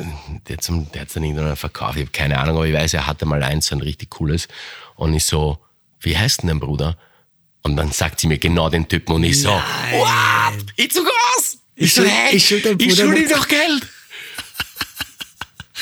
[0.59, 1.95] zum- der hat dann irgendwann verkauft.
[1.95, 4.47] Ich habe keine Ahnung, aber ich weiß, er hatte mal eins, so ein richtig cooles.
[4.95, 5.57] Und ich so,
[6.01, 6.97] wie heißt denn dein Bruder?
[7.61, 10.65] Und dann sagt sie mir genau den Typen und ich so, what?
[10.75, 11.57] Ich zu groß!
[11.75, 13.87] Ich so, hey, ich schuld ich schuld ihm doch Geld!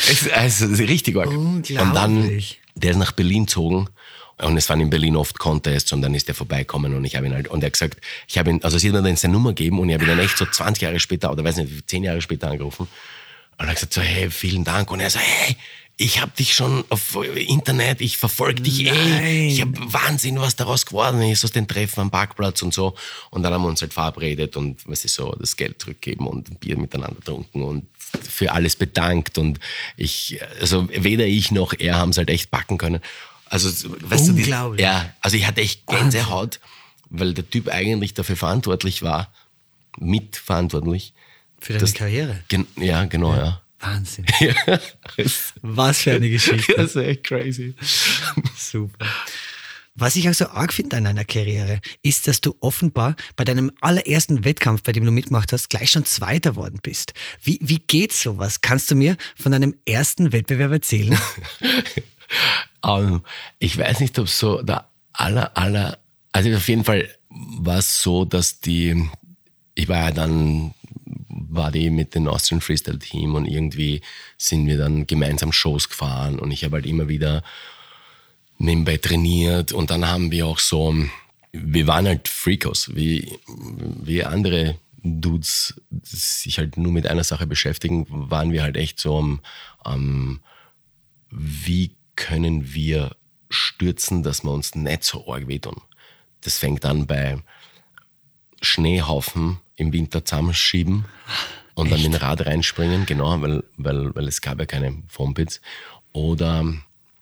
[0.09, 1.29] es, also, richtig arg.
[1.29, 2.41] Und dann,
[2.75, 3.89] der ist nach Berlin gezogen
[4.37, 7.25] und es waren in Berlin oft Contests und dann ist der vorbeikommen und ich habe
[7.25, 9.33] ihn halt, und er hat gesagt, ich habe ihn, also sie hat mir dann seine
[9.33, 11.89] Nummer gegeben und ich habe ihn dann echt so 20 Jahre später oder weiß nicht,
[11.89, 12.87] 10 Jahre später angerufen
[13.57, 15.57] und er hat gesagt so, hey, vielen Dank und er so, hey,
[15.99, 20.85] ich habe dich schon auf Internet, ich verfolge dich eh, ich habe Wahnsinn, was daraus
[20.85, 22.95] geworden ist aus den Treffen am Parkplatz und so
[23.31, 26.49] und dann haben wir uns halt verabredet und was ist so, das Geld zurückgeben und
[26.49, 27.87] ein Bier miteinander trunken und
[28.21, 29.59] für alles bedankt und
[29.97, 33.01] ich, also weder ich noch er haben es halt echt backen können.
[33.49, 34.45] Also, weißt Unglaublich.
[34.45, 36.59] Du, die, ja, also ich hatte echt Gänsehaut,
[37.09, 39.31] weil der Typ eigentlich dafür verantwortlich war,
[39.97, 41.13] mitverantwortlich.
[41.59, 42.43] Für deine Das- Karriere.
[42.49, 43.61] Gen ja, genau, ja.
[43.79, 44.25] Wahnsinn.
[44.39, 44.79] ja.
[45.61, 46.73] Was für eine Geschichte.
[46.77, 47.75] das ist echt crazy.
[48.57, 49.05] Super.
[49.99, 53.71] Was ich auch so arg finde an deiner Karriere, ist, dass du offenbar bei deinem
[53.81, 57.13] allerersten Wettkampf, bei dem du mitgemacht hast, gleich schon Zweiter worden bist.
[57.41, 58.61] Wie, wie geht sowas?
[58.61, 61.17] Kannst du mir von deinem ersten Wettbewerb erzählen?
[62.83, 63.21] Ähm,
[63.59, 65.97] ich weiß nicht, ob so der aller, aller,
[66.31, 69.09] also auf jeden Fall war es so, dass die,
[69.75, 70.73] ich war ja dann,
[71.49, 74.01] war die mit dem Austrian Freestyle Team und irgendwie
[74.37, 77.43] sind wir dann gemeinsam Shows gefahren und ich habe halt immer wieder
[78.57, 80.93] nebenbei trainiert und dann haben wir auch so,
[81.51, 88.05] wir waren halt Freakos, wie, wie andere Dudes sich halt nur mit einer Sache beschäftigen,
[88.09, 89.39] waren wir halt echt so am,
[89.83, 90.41] am
[91.29, 93.15] wie können wir
[93.49, 95.79] stürzen, dass wir uns nicht so arg wehtun.
[96.41, 97.37] Das fängt an bei
[98.61, 101.05] Schneehaufen im Winter zusammenschieben
[101.75, 105.61] und dann in ein Rad reinspringen, genau, weil, weil, weil es gab ja keine Foampits.
[106.11, 106.65] Oder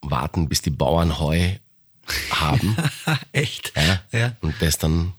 [0.01, 1.55] warten, bis die Bauern Heu
[2.31, 2.75] haben
[3.31, 3.73] Echt?
[3.75, 4.35] ja, Ja.
[4.41, 5.13] und das dann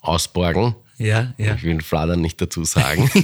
[0.00, 0.74] ausborgen.
[0.98, 1.54] Ja, ja.
[1.54, 3.10] Ich will Fladern nicht dazu sagen.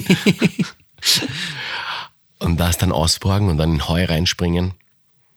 [2.38, 4.72] und das dann ausborgen und dann in Heu reinspringen.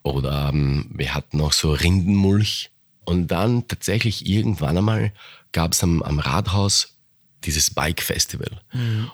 [0.02, 2.70] Oder ähm, wir hatten auch so Rindenmulch.
[3.04, 5.12] Und dann tatsächlich irgendwann einmal
[5.52, 6.95] gab es am, am Rathaus
[7.44, 8.60] dieses Bike Festival.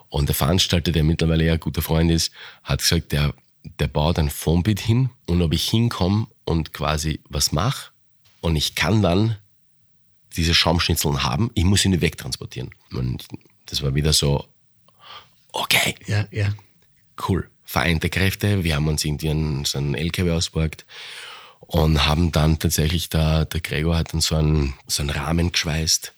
[0.09, 2.33] Und der Veranstalter, der mittlerweile ja ein guter Freund ist,
[2.63, 3.35] hat gesagt, der,
[3.79, 7.91] der baut ein Foambit hin und ob ich hinkomme und quasi was mache
[8.41, 9.37] und ich kann dann
[10.37, 12.71] diese Schaumschnitzeln haben, ich muss sie nicht wegtransportieren.
[12.93, 13.27] Und
[13.67, 14.47] das war wieder so,
[15.53, 16.55] okay, Ja, ja.
[17.29, 17.49] cool.
[17.65, 20.85] Vereinte Kräfte, wir haben uns irgendwie einen, so einen LKW ausgeborgt
[21.61, 26.13] und haben dann tatsächlich, da, der Gregor hat dann so einen, so einen Rahmen geschweißt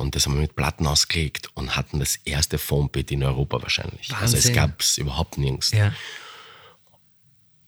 [0.00, 4.12] und das haben wir mit Platten ausgelegt und hatten das erste Foampit in Europa wahrscheinlich.
[4.14, 4.54] Also es Wahnsinn.
[4.54, 5.72] gab es überhaupt nirgends.
[5.72, 5.92] Ja.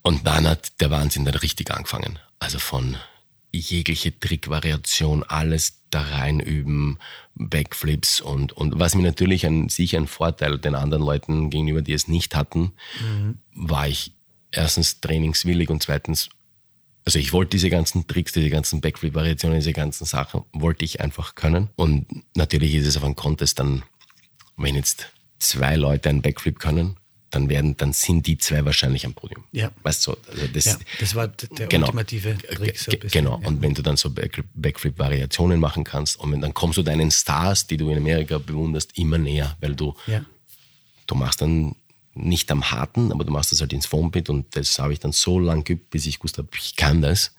[0.03, 2.19] Und dann hat der Wahnsinn dann richtig angefangen.
[2.39, 2.97] Also von
[3.53, 6.99] jegliche Trickvariation, alles da rein üben,
[7.35, 11.93] Backflips und, und was mir natürlich ein, sicher ein Vorteil den anderen Leuten gegenüber, die
[11.93, 12.73] es nicht hatten,
[13.55, 14.15] war ich
[14.51, 16.31] erstens trainingswillig und zweitens,
[17.05, 21.35] also ich wollte diese ganzen Tricks, diese ganzen Backflip-Variationen, diese ganzen Sachen, wollte ich einfach
[21.35, 21.69] können.
[21.77, 23.83] Und natürlich ist es auf einem Contest dann,
[24.57, 26.97] wenn jetzt zwei Leute einen Backflip können,
[27.31, 29.45] dann werden, dann sind die zwei wahrscheinlich am Podium.
[29.53, 29.71] Ja.
[29.83, 30.77] Weißt du, also das, ja.
[31.01, 31.87] Das war der Genau.
[31.87, 32.79] ultimative Trick.
[32.79, 32.93] So.
[33.11, 33.41] Genau.
[33.41, 33.49] Ja.
[33.49, 37.11] Und wenn du dann so Back- Backflip-Variationen machen kannst und wenn, dann kommst du deinen
[37.11, 40.25] Stars, die du in Amerika bewunderst, immer näher, weil du, Ja.
[41.07, 41.75] du machst dann
[42.15, 45.13] nicht am harten, aber du machst das halt ins Foambit und das habe ich dann
[45.13, 47.35] so lang geübt, bis ich gewusst habe, ich kann das.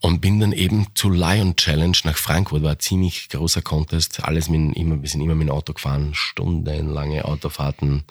[0.00, 4.22] Und bin dann eben zu Lion Challenge nach Frankfurt, war ein ziemlich großer Contest.
[4.22, 8.04] Alles mit, immer, wir sind immer mit dem Auto gefahren, stundenlange Autofahrten.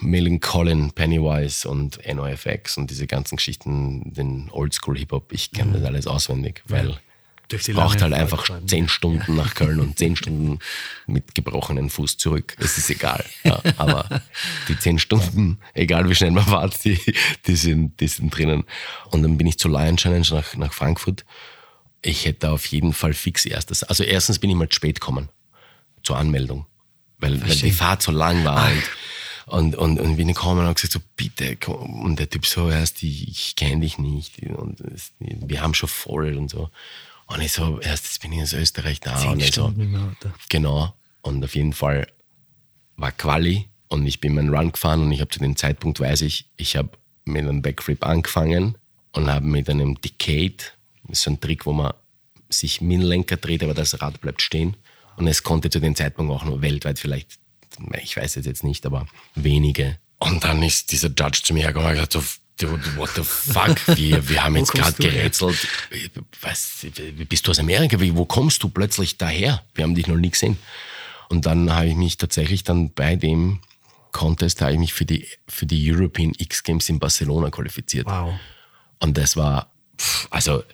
[0.00, 5.84] Millen Collin, Pennywise und NOFX und diese ganzen Geschichten, den Oldschool Hip-Hop, ich kenne das
[5.84, 6.98] alles auswendig, weil
[7.48, 10.58] Durch die braucht halt einfach zehn Stunden nach Köln und zehn Stunden
[11.06, 12.54] mit gebrochenen Fuß zurück.
[12.58, 13.24] Es ist egal.
[13.42, 14.22] Ja, aber
[14.68, 17.00] die zehn Stunden, egal wie schnell man fährt, die,
[17.46, 18.64] die, sind, die sind drinnen.
[19.10, 21.24] Und dann bin ich zur Lion Challenge nach, nach Frankfurt.
[22.02, 23.82] Ich hätte auf jeden Fall fix erstes.
[23.82, 25.30] Also erstens bin ich mal zu spät gekommen
[26.02, 26.66] zur Anmeldung,
[27.18, 27.70] weil, weil die.
[27.70, 28.70] Fahrt so lang war.
[29.46, 32.02] Und, und, und, und bin gekommen und habe gesagt, so bitte, komm.
[32.02, 35.88] Und der Typ so, erst, ich, ich kenne dich nicht und es, wir haben schon
[35.88, 36.70] voll und so.
[37.28, 39.16] Und ich so, erst jetzt bin ich aus Österreich da.
[39.16, 39.72] Zehn und ich so.
[40.48, 40.94] Genau.
[41.22, 42.06] Und auf jeden Fall
[42.96, 46.22] war Quali und ich bin meinen Run gefahren und ich habe zu dem Zeitpunkt, weiß
[46.22, 46.90] ich, ich habe
[47.24, 48.76] mit einem Backflip angefangen
[49.12, 50.56] und habe mit einem Decade,
[51.04, 51.92] das ist so ein Trick, wo man
[52.48, 54.76] sich mit dem Lenker dreht, aber das Rad bleibt stehen.
[55.16, 57.38] Und es konnte zu dem Zeitpunkt auch nur weltweit vielleicht,
[58.02, 59.98] ich weiß es jetzt nicht, aber wenige.
[60.18, 62.38] Und dann ist dieser Judge zu mir hergekommen und hat gesagt, so,
[62.96, 63.96] what the fuck?
[63.96, 65.66] Wir, wir haben jetzt gerade gerätselt.
[66.40, 66.86] Was,
[67.28, 68.00] bist du aus Amerika?
[68.00, 69.62] Wie, wo kommst du plötzlich daher?
[69.74, 70.58] Wir haben dich noch nie gesehen.
[71.28, 73.60] Und dann habe ich mich tatsächlich dann bei dem
[74.12, 78.06] Contest habe ich mich für die, für die European X Games in Barcelona qualifiziert.
[78.06, 78.34] Wow.
[78.98, 79.70] Und das war,
[80.30, 80.64] also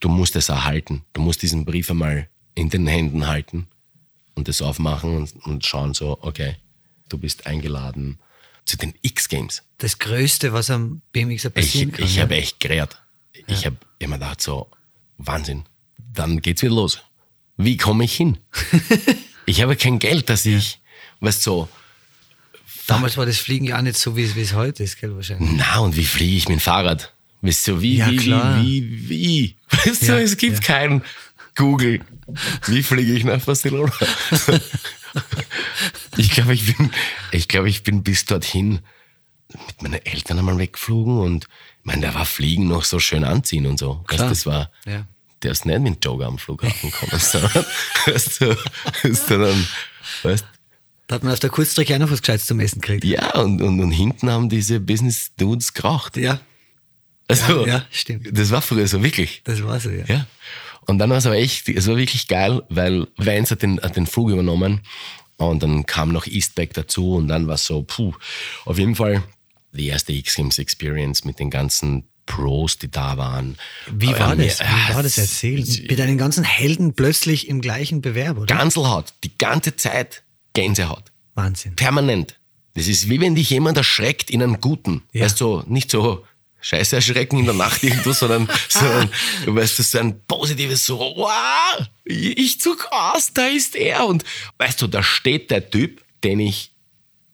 [0.00, 1.02] du musst es erhalten.
[1.12, 3.66] Du musst diesen Brief einmal in den Händen halten
[4.34, 6.56] und das aufmachen und, und schauen so, okay,
[7.08, 8.18] du bist eingeladen
[8.66, 9.62] zu den X Games.
[9.78, 12.04] Das Größte, was am BMX Ich, passieren kann.
[12.04, 12.22] ich ja.
[12.22, 12.96] habe echt gerät.
[13.46, 14.68] Ich habe immer gedacht, so,
[15.18, 15.64] Wahnsinn.
[16.12, 17.00] Dann geht's wieder los.
[17.56, 18.38] Wie komme ich hin?
[19.46, 20.80] ich habe kein Geld, dass ich,
[21.20, 21.68] weißt so,
[22.86, 25.50] Damals war das Fliegen ja auch nicht so, wie es, heute ist, gell, wahrscheinlich.
[25.56, 27.12] na, und wie fliege ich mit dem Fahrrad?
[27.42, 28.62] Weißt du, wie, Ja, wie, klar.
[28.62, 29.56] wie, wie, wie?
[29.70, 30.60] Weißt du, Ja, es gibt ja.
[30.60, 31.02] keinen
[31.56, 32.00] Google.
[32.66, 33.92] Wie fliege ich nach Barcelona?
[36.16, 36.90] ich glaube, ich bin,
[37.32, 38.80] ich glaube, ich bin bis dorthin
[39.66, 43.66] mit meinen Eltern einmal weggeflogen und, ich meine, da war Fliegen noch so schön anziehen
[43.66, 44.04] und so.
[44.08, 44.22] Weißt, Klar.
[44.24, 45.06] du, das war, Ja.
[45.42, 47.64] der ist nicht mit Jogger am Flughafen gekommen, sondern,
[48.06, 48.56] weißt du,
[49.02, 49.66] weißt du, dann,
[50.24, 50.44] weißt,
[51.06, 53.04] Da hat man auf der Kurzstrecke auch noch was Gescheites zum Essen gekriegt.
[53.04, 56.16] ja, und, und, und hinten haben diese Business Dudes geraucht.
[56.16, 56.40] Ja,
[57.28, 58.36] Also, Ja, ja, stimmt.
[58.36, 59.42] Das war früher so, wirklich.
[59.44, 60.04] das war so, ja.
[60.06, 60.26] Ja.
[60.86, 63.96] Und dann war es aber echt, es war wirklich geil, weil Vance hat den, hat
[63.96, 64.80] den Flug übernommen
[65.36, 68.12] und dann kam noch Eastback dazu und dann war es so, puh,
[68.64, 69.22] auf jeden Fall
[69.72, 73.56] die erste X-Games Experience mit den ganzen Pros, die da waren.
[73.90, 74.60] Wie war Ähm, das?
[74.60, 75.64] Wie ja, war das erzählen?
[75.88, 78.54] Mit deinen ganzen Helden plötzlich im gleichen Bewerb, oder?
[78.54, 80.22] Ganselhaut, die ganze Zeit
[80.54, 81.12] Gänsehaut.
[81.34, 81.76] Wahnsinn.
[81.76, 82.38] Permanent.
[82.74, 85.02] Das ist wie wenn dich jemand erschreckt in einem Guten.
[85.12, 85.24] Ja.
[85.24, 86.24] Weißt du, nicht so
[86.60, 89.10] scheiße erschrecken in der Nacht irgendwo, sondern, sondern
[89.44, 94.06] du weißt, das ist ein positives so, wow, ich zog aus, da ist er.
[94.06, 94.24] Und
[94.58, 96.72] weißt du, da steht der Typ, den ich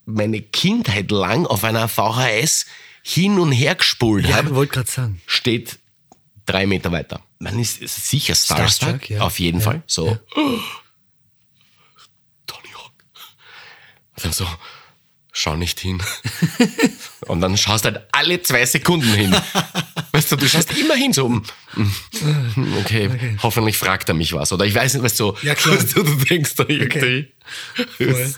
[0.04, 2.66] meine Kindheit lang auf einer VHS
[3.02, 5.20] hin und her gespult Ja, habe, wollte gerade sagen.
[5.26, 5.78] steht
[6.46, 7.22] drei Meter weiter.
[7.38, 9.20] Man ist sicher starstruck, Starstruck, ja.
[9.22, 9.64] auf jeden Ja.
[9.64, 9.82] Fall.
[9.86, 10.18] So,
[12.46, 12.92] Tony Hawk.
[14.16, 14.46] Und dann so,
[15.32, 16.00] schau nicht hin.
[17.26, 19.34] Und dann schaust halt alle zwei Sekunden hin.
[20.12, 21.46] Weißt du, du schaust immer hin, so, mm,
[22.80, 23.08] okay,
[23.42, 24.52] hoffentlich fragt er mich was.
[24.52, 25.78] Oder ich weiß nicht, weißt du, Ja, klar.
[25.78, 27.32] du, du denkst da irgendwie.
[27.96, 28.34] Voll.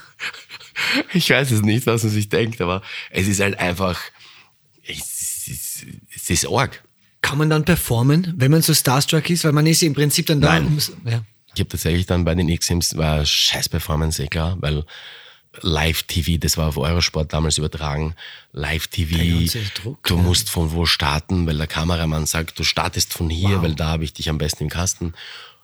[1.13, 2.81] Ich weiß es nicht, was man sich denkt, aber
[3.11, 4.01] es ist halt einfach,
[4.87, 6.85] es ist, es ist arg.
[7.23, 9.45] Kann man dann performen, wenn man so starstruck ist?
[9.45, 10.61] Weil man ist im Prinzip dann da.
[10.61, 10.79] Nein.
[11.07, 11.25] Ja.
[11.55, 14.85] Ich habe tatsächlich dann bei den X-Games, war scheiß Performance, eh klar, weil
[15.61, 18.15] Live-TV, das war auf Eurosport damals übertragen,
[18.53, 19.59] Live-TV,
[20.07, 23.63] du musst von wo starten, weil der Kameramann sagt, du startest von hier, Wow.
[23.63, 25.15] weil da habe ich dich am besten im Kasten.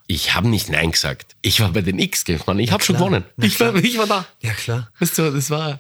[0.06, 1.36] Ich habe nicht Nein gesagt.
[1.42, 3.24] Ich war bei den X-Games, Mann, ich habe schon gewonnen.
[3.36, 4.26] Ich war, ich war da.
[4.40, 4.90] ja, klar.
[4.98, 5.78] Weißt du, das war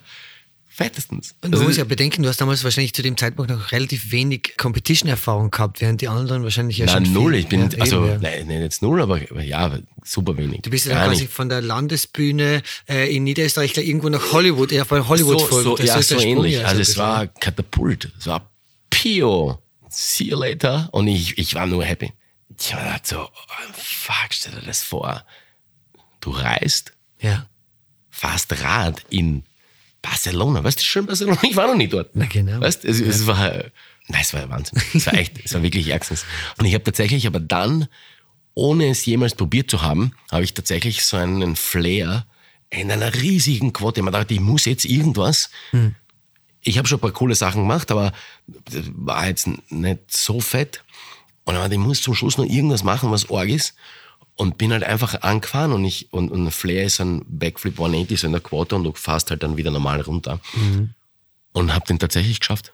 [0.80, 1.34] fettestens.
[1.42, 4.12] Und du Also, musst ja bedenken, du hast damals wahrscheinlich zu dem Zeitpunkt noch relativ
[4.12, 7.32] wenig Competition-Erfahrung gehabt, während die anderen wahrscheinlich ja Nein, schon null.
[7.32, 8.18] viel- Ich bin, ja, eben, also, ja.
[8.18, 10.62] nein, nein, jetzt null, aber, aber ja, super wenig.
[10.62, 11.32] Du bist ja dann quasi nicht.
[11.34, 15.64] von der Landesbühne äh, in Niederösterreich gleich irgendwo nach Hollywood, ja, bei Hollywood so, folgen.
[15.70, 16.54] so, Das ja, so Sprung, ähnlich.
[16.56, 18.10] so also ein es war Katapult.
[18.18, 18.50] Es war
[18.88, 19.62] Pio.
[19.90, 20.88] See you later.
[20.92, 22.12] Und ich, ich war nur happy.
[22.58, 25.24] Ich war halt so, oh, fuck, stell dir das vor.
[26.20, 27.46] Du reist, Ja,
[28.10, 29.42] fährst Rad in
[30.02, 30.64] Barcelona.
[30.64, 31.38] Weißt du, schön Barcelona?
[31.42, 32.10] Ich war noch nie dort.
[32.14, 32.60] Na genau.
[32.60, 33.38] Weißt es, es war,
[34.08, 34.80] nein, es war Wahnsinn.
[34.94, 36.24] Es war echt, es war wirklich ärgstens.
[36.58, 37.88] Und ich habe tatsächlich aber dann,
[38.54, 42.26] ohne es jemals probiert zu haben, habe ich tatsächlich so einen Flair
[42.70, 44.02] in einer riesigen Quote.
[44.02, 45.50] Man dachte, ich muss jetzt irgendwas,
[46.62, 48.12] ich habe schon ein paar coole Sachen gemacht, aber
[48.94, 50.82] war jetzt nicht so fett.
[51.44, 53.74] Und dann, ich muss zum Schluss noch irgendwas machen, was arg ist.
[54.40, 58.26] Und bin halt einfach angefahren und ich, und, und Flair ist ein Backflip 180 so
[58.26, 60.40] in der Quote und du fährst halt dann wieder normal runter.
[60.54, 60.94] Mhm.
[61.52, 62.72] Und habe den tatsächlich geschafft.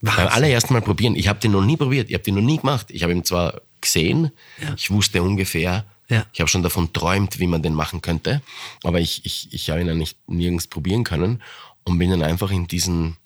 [0.00, 0.24] Wahnsinn.
[0.24, 1.14] Beim allerersten Mal probieren.
[1.14, 2.88] Ich habe den noch nie probiert, ich habe den noch nie gemacht.
[2.90, 4.74] Ich habe ihn zwar gesehen, ja.
[4.76, 6.26] ich wusste ungefähr, ja.
[6.32, 8.42] ich habe schon davon träumt, wie man den machen könnte,
[8.82, 11.42] aber ich, ich, ich habe ihn dann nicht nirgends probieren können
[11.84, 13.18] und bin dann einfach in diesen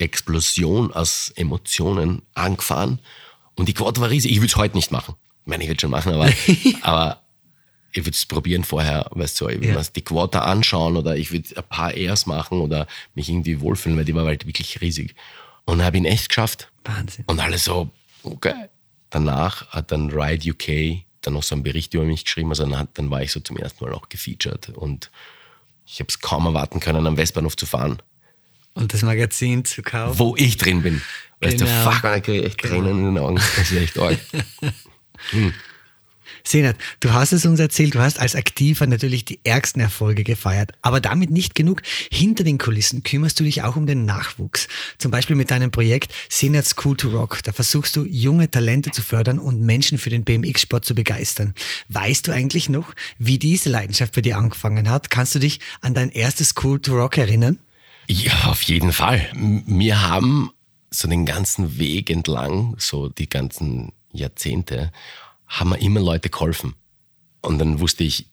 [0.00, 2.98] Explosion aus Emotionen angefahren
[3.54, 4.32] und die Quad war riesig.
[4.32, 5.14] Ich würde es heute nicht machen.
[5.44, 6.32] Ich meine, ich würde schon machen, aber,
[6.82, 7.22] aber
[7.92, 9.82] ich würde es probieren vorher, weißt du, ich würde ja.
[9.82, 14.04] die Quota anschauen oder ich würde ein paar Airs machen oder mich irgendwie wohlfühlen, weil
[14.04, 15.14] die war halt wirklich riesig.
[15.64, 16.70] Und habe ihn echt geschafft.
[16.84, 17.24] Wahnsinn.
[17.26, 17.90] Und alle so,
[18.22, 18.54] okay.
[19.10, 22.50] Danach hat dann Ride UK dann noch so einen Bericht über mich geschrieben.
[22.50, 24.70] Also dann, dann war ich so zum ersten Mal auch gefeatured.
[24.70, 25.10] Und
[25.86, 28.02] ich habe es kaum erwarten können, am Westbahnhof zu fahren.
[28.74, 30.18] Und das Magazin zu kaufen.
[30.18, 31.02] Wo ich drin bin.
[31.40, 31.84] Weißt genau.
[31.84, 33.36] du, fuck, ich kriege echt Tränen in den Augen.
[33.36, 34.18] Das ist echt arg.
[35.30, 35.54] hm.
[36.44, 40.72] Senat, du hast es uns erzählt, du hast als Aktiver natürlich die ärgsten Erfolge gefeiert,
[40.82, 41.82] aber damit nicht genug.
[42.10, 44.68] Hinter den Kulissen kümmerst du dich auch um den Nachwuchs.
[44.98, 47.42] Zum Beispiel mit deinem Projekt Senat School to Rock.
[47.42, 51.54] Da versuchst du, junge Talente zu fördern und Menschen für den BMX-Sport zu begeistern.
[51.88, 55.10] Weißt du eigentlich noch, wie diese Leidenschaft bei dir angefangen hat?
[55.10, 57.58] Kannst du dich an dein erstes School to Rock erinnern?
[58.08, 59.28] Ja, auf jeden Fall.
[59.66, 60.50] Wir haben
[60.90, 64.92] so den ganzen Weg entlang, so die ganzen Jahrzehnte,
[65.48, 66.74] haben mir immer Leute geholfen.
[67.40, 68.26] Und dann wusste ich,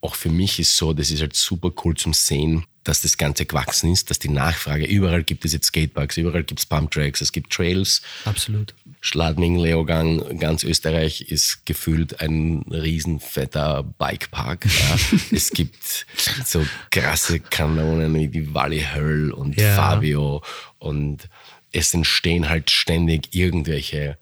[0.00, 3.46] auch für mich ist so, das ist halt super cool zum Sehen, dass das Ganze
[3.46, 7.32] gewachsen ist, dass die Nachfrage, überall gibt es jetzt Skateparks, überall gibt es Pumptracks, es
[7.32, 8.02] gibt Trails.
[8.24, 8.74] Absolut.
[9.00, 14.66] Schladming, Leogang, ganz Österreich ist gefühlt ein riesen fetter Bikepark.
[14.66, 15.18] Ja.
[15.32, 16.06] es gibt
[16.44, 19.74] so krasse Kanonen wie die Wally Höll und ja.
[19.74, 20.42] Fabio
[20.78, 21.28] und
[21.72, 24.18] es entstehen halt ständig irgendwelche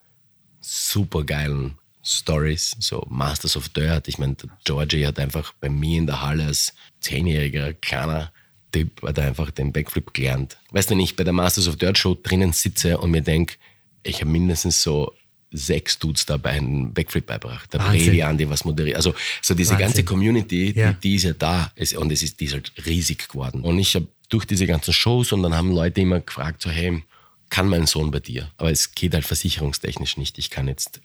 [0.61, 4.09] supergeilen Stories, so Masters of Dirt.
[4.09, 8.33] Ich meine, Georgie hat einfach bei mir in der Halle als zehnjähriger kleiner
[8.73, 10.59] Typ hat einfach den Backflip gelernt.
[10.73, 13.55] Weißt du, wenn ich bei der Masters of Dirt Show drinnen sitze und mir denke,
[14.03, 15.13] ich habe mindestens so
[15.53, 17.73] sechs Dudes dabei einen Backflip beibracht.
[17.73, 18.97] Der Brady, Andy was moderiert.
[18.97, 19.87] Also so diese Wahnsinn.
[19.87, 20.93] ganze Community, ja.
[20.93, 23.61] die, die, ist ja da und es ist, die ist halt riesig geworden.
[23.63, 27.05] Und ich habe durch diese ganzen Shows und dann haben Leute immer gefragt, so hey,
[27.51, 28.51] kann mein Sohn bei dir?
[28.57, 30.39] Aber es geht halt versicherungstechnisch nicht.
[30.39, 31.01] Ich kann jetzt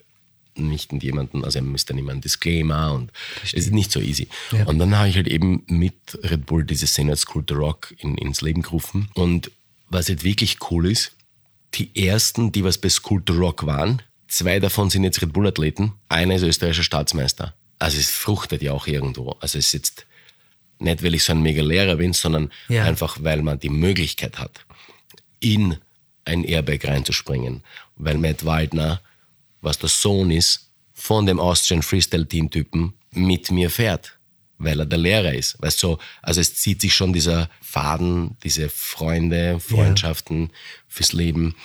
[0.68, 3.60] nicht mit jemandem, also er müsste dann immer ein Disclaimer und Verstehe.
[3.60, 4.28] es ist nicht so easy.
[4.52, 4.66] Ja.
[4.66, 8.16] Und dann habe ich halt eben mit Red Bull diese Szene School to Rock in,
[8.16, 9.08] ins Leben gerufen.
[9.14, 9.50] Und
[9.88, 11.12] was jetzt wirklich cool ist,
[11.74, 15.46] die ersten, die was bei School to Rock waren, zwei davon sind jetzt Red Bull
[15.46, 17.54] Athleten, einer ist österreichischer Staatsmeister.
[17.78, 19.30] Also es fruchtet ja auch irgendwo.
[19.40, 20.06] Also es ist jetzt
[20.78, 22.84] nicht, weil ich so ein mega Lehrer bin, sondern ja.
[22.84, 24.64] einfach, weil man die Möglichkeit hat,
[25.40, 25.76] in
[26.24, 27.62] ein Airbag reinzuspringen.
[27.96, 29.00] Weil Matt Waldner
[29.60, 34.18] was der Sohn ist von dem Austrian Freestyle-Team-Typen, mit mir fährt,
[34.58, 35.60] weil er der Lehrer ist.
[35.60, 40.48] Weißt du, also es zieht sich schon dieser Faden, diese Freunde, Freundschaften ja.
[40.88, 41.56] fürs Leben,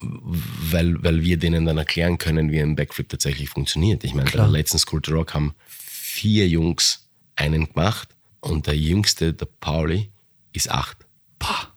[0.00, 4.04] weil, weil wir denen dann erklären können, wie ein Backflip tatsächlich funktioniert.
[4.04, 8.08] Ich meine, bei der letzten School to Rock haben vier Jungs einen gemacht
[8.40, 10.10] und der jüngste, der Pauli,
[10.52, 10.98] ist acht.
[11.38, 11.72] Boah.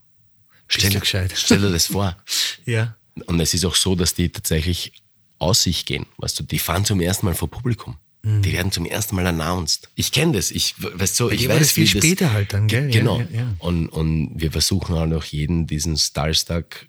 [0.68, 2.18] Stell, stell dir das vor.
[2.66, 2.96] ja.
[3.26, 4.92] Und es ist auch so, dass die tatsächlich
[5.40, 6.06] aus sich gehen.
[6.18, 7.98] Weißt du, die fahren zum ersten Mal vor Publikum.
[8.24, 8.42] Mhm.
[8.42, 9.90] Die werden zum ersten Mal announced.
[9.96, 10.52] Ich kenne das.
[10.52, 12.90] Ich, weißt du, ich weiß, das viel später das, halt dann, gell?
[12.90, 13.20] Genau.
[13.20, 13.54] Ja, ja.
[13.60, 16.88] Und, und wir versuchen halt auch jeden diesen Starstack,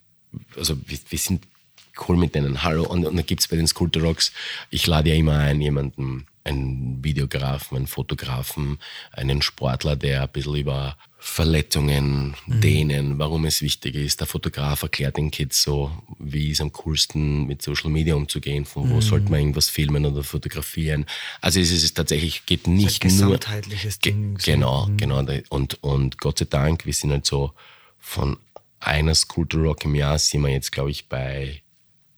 [0.56, 1.44] also wir, wir sind
[2.08, 2.62] cool mit denen.
[2.62, 2.84] Hallo.
[2.84, 4.32] Und, und dann gibt es bei den Sculptor Rocks,
[4.70, 8.78] ich lade ja immer ein, jemanden, einen Videografen, einen Fotografen,
[9.12, 12.61] einen Sportler, der ein bisschen über Verletzungen, mhm.
[12.61, 14.20] Dehnen, warum es wichtig ist.
[14.20, 18.88] Der Fotograf erklärt den Kids so, wie es am coolsten mit Social Media umzugehen, von
[18.88, 19.00] wo mhm.
[19.02, 21.06] sollte man irgendwas filmen oder fotografieren.
[21.40, 23.38] Also es ist tatsächlich, geht nicht ein nur...
[24.04, 24.38] Ding.
[24.44, 24.96] Genau, mhm.
[24.96, 25.24] genau.
[25.48, 27.53] Und, und Gott sei Dank, wir sind halt so
[27.99, 28.38] von
[28.80, 31.62] einer School to Rock im Jahr sind wir jetzt, glaube ich, bei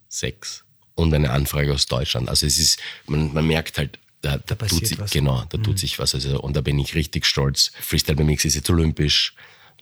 [0.09, 0.65] sechs.
[0.95, 2.29] Und eine Anfrage aus Deutschland.
[2.29, 5.11] Also es ist, man, man merkt halt, da, da, da tut sich, was.
[5.11, 5.63] Genau, da mhm.
[5.63, 6.15] tut sich was.
[6.15, 7.73] Also, und da bin ich richtig stolz.
[7.81, 9.35] Freestyle BMX ist jetzt olympisch.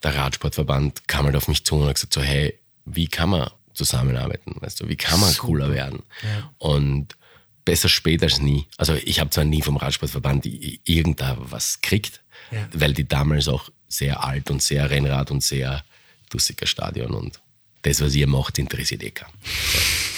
[0.03, 3.51] Der Radsportverband kam halt auf mich zu und hat gesagt so, hey, wie kann man
[3.74, 4.57] zusammenarbeiten?
[4.61, 5.47] Weißt du, wie kann man Super.
[5.47, 6.03] cooler werden?
[6.22, 6.53] Ja.
[6.59, 7.16] Und
[7.64, 8.66] besser spät als nie.
[8.76, 10.47] Also ich habe zwar nie vom Radsportverband
[10.84, 12.66] irgendda was gekriegt, ja.
[12.72, 15.84] weil die damals auch sehr alt und sehr Rennrad und sehr
[16.30, 17.41] dussiger Stadion und
[17.82, 19.32] das, was ihr macht, interessiert eh keinen.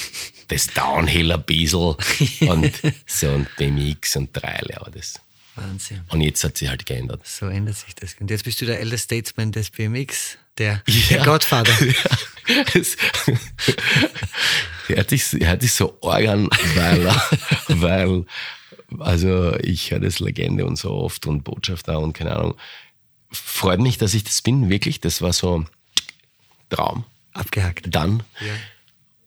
[0.51, 1.79] Das Downhill ein bisschen
[2.49, 2.73] und
[3.07, 5.15] so ein BMX und Treile, aber das.
[5.55, 6.03] Wahnsinn.
[6.09, 7.27] Und jetzt hat sich halt geändert.
[7.27, 8.15] So ändert sich das.
[8.21, 11.25] Und jetzt bist du der Elder Statesman des BMX, der, der Ja.
[11.25, 11.73] Gottvater.
[12.49, 12.65] Ja.
[12.75, 12.97] Es-
[14.89, 17.07] er, hat sich, er hat sich so organ, weil,
[17.69, 18.25] weil
[18.99, 22.57] also ich höre das Legende und so oft und Botschafter und keine Ahnung.
[23.31, 25.01] Freut mich, dass ich das bin, wirklich.
[25.01, 25.65] Das war so
[26.71, 27.05] Traum.
[27.35, 27.87] Abgehackt.
[27.95, 28.25] Dann.
[28.41, 28.53] Ja.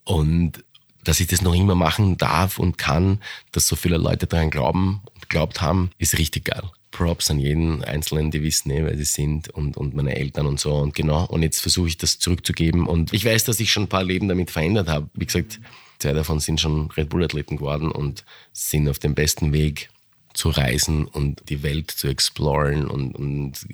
[0.03, 0.63] Und
[1.03, 3.19] dass ich das noch immer machen darf und kann,
[3.51, 6.63] dass so viele Leute daran glauben und geglaubt haben, ist richtig geil.
[6.91, 10.59] Props an jeden Einzelnen, die wissen, eh, wer sie sind und, und meine Eltern und
[10.59, 10.75] so.
[10.75, 12.87] Und genau, und jetzt versuche ich das zurückzugeben.
[12.87, 15.09] Und ich weiß, dass ich schon ein paar Leben damit verändert habe.
[15.15, 15.59] Wie gesagt,
[15.97, 18.23] zwei davon sind schon Red Bull-Athleten geworden und
[18.53, 19.89] sind auf dem besten Weg
[20.33, 23.65] zu reisen und die Welt zu exploren und, und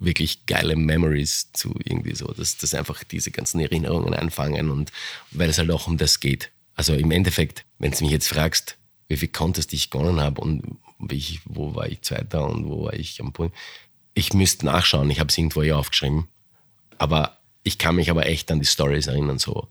[0.00, 4.92] wirklich geile Memories zu irgendwie so, dass, dass einfach diese ganzen Erinnerungen anfangen und
[5.30, 6.50] weil es halt auch um das geht.
[6.74, 8.76] Also im Endeffekt, wenn du mich jetzt fragst,
[9.08, 10.62] wie viel Contest ich gewonnen habe und
[10.98, 13.56] wie ich, wo war ich Zweiter und wo war ich am Punkt,
[14.14, 16.28] ich müsste nachschauen, ich habe es irgendwo hier aufgeschrieben,
[16.98, 19.68] aber ich kann mich aber echt an die Stories erinnern, so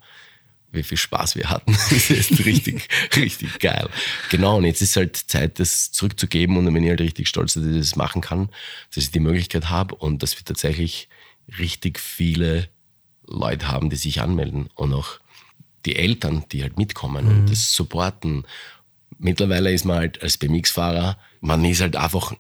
[0.72, 1.76] wie viel Spaß wir hatten.
[1.90, 3.88] Das ist richtig, richtig geil.
[4.30, 7.54] Genau, und jetzt ist halt Zeit, das zurückzugeben und dann bin ich halt richtig stolz,
[7.54, 8.50] dass ich das machen kann,
[8.94, 11.10] dass ich die Möglichkeit habe und dass wir tatsächlich
[11.58, 12.70] richtig viele
[13.26, 15.20] Leute haben, die sich anmelden und auch
[15.86, 18.46] die Eltern, die halt mitkommen und das supporten.
[19.18, 22.34] Mittlerweile ist man halt als BMX-Fahrer, man ist halt einfach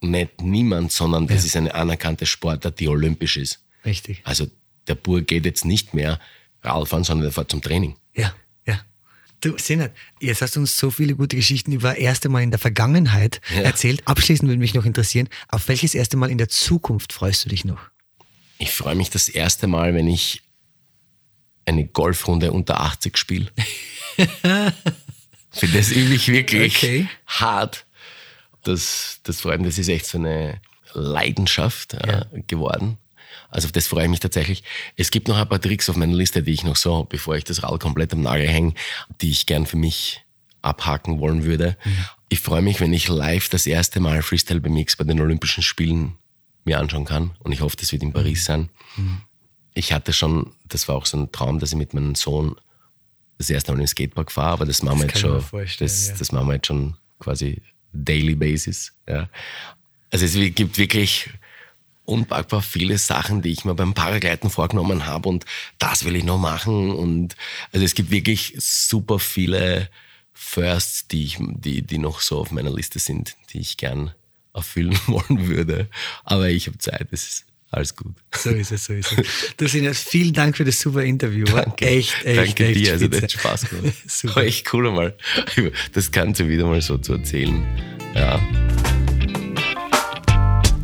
[0.00, 3.64] nicht niemand, sondern das ist eine anerkannte Sportart, die olympisch ist.
[3.84, 4.20] Richtig.
[4.24, 4.46] Also
[4.88, 6.20] der Bur geht jetzt nicht mehr
[6.66, 7.96] Radfahren, sondern er fährt zum Training.
[8.14, 8.34] Ja,
[8.66, 8.80] ja.
[9.40, 12.58] Du, Senat, jetzt hast du uns so viele gute Geschichten über erste Mal in der
[12.58, 13.62] Vergangenheit Ja.
[13.62, 14.02] erzählt.
[14.06, 17.64] Abschließend würde mich noch interessieren, auf welches erste Mal in der Zukunft freust du dich
[17.64, 17.80] noch?
[18.58, 20.42] Ich freue mich das erste Mal, wenn ich
[21.66, 23.50] eine Golfrunde unter 80 spiele.
[25.50, 27.08] Finde das wirklich, wirklich Okay.
[27.26, 27.84] hart.
[28.62, 30.60] Das, das freut mich, das ist echt so eine
[30.92, 32.98] Leidenschaft äh, geworden.
[33.50, 34.62] Also auf das freue ich mich tatsächlich.
[34.96, 37.44] Es gibt noch ein paar Tricks auf meiner Liste, die ich noch so, bevor ich
[37.44, 38.74] das Rad komplett am Nagel hänge,
[39.20, 40.24] die ich gern für mich
[40.62, 41.76] abhaken wollen würde.
[42.28, 46.16] Ich freue mich, wenn ich live das erste Mal Freestyle BMX bei den Olympischen Spielen
[46.64, 47.30] mir anschauen kann.
[47.38, 48.68] Und ich hoffe, das wird in Paris sein.
[49.74, 52.56] Ich hatte schon, das war auch so ein Traum, dass ich mit meinem Sohn
[53.38, 55.44] das erste Mal im Skatepark fahre, aber das machen wir jetzt schon,
[55.78, 56.14] das, ja.
[56.18, 58.92] das machen wir jetzt schon quasi daily basis.
[59.06, 59.28] Ja.
[60.10, 61.30] Also es gibt wirklich
[62.06, 65.44] unpackbar viele Sachen, die ich mir beim Paragleiten vorgenommen habe und
[65.78, 67.36] das will ich noch machen und
[67.72, 69.90] also es gibt wirklich super viele
[70.32, 74.12] Firsts, die ich, die, die noch so auf meiner Liste sind, die ich gern
[74.54, 75.88] erfüllen wollen würde.
[76.24, 78.14] Aber ich habe Zeit, es ist alles gut.
[78.34, 79.56] So ist es, so ist es.
[79.56, 81.44] Du Senat, vielen Dank für das super Interview.
[81.44, 81.86] Danke.
[81.86, 83.94] Echt, echt, Danke echt dir, also das hat Spaß gemacht.
[84.06, 84.36] Super.
[84.36, 85.16] War echt cool einmal.
[85.92, 87.66] Das Ganze wieder mal so zu erzählen.
[88.14, 88.40] Ja.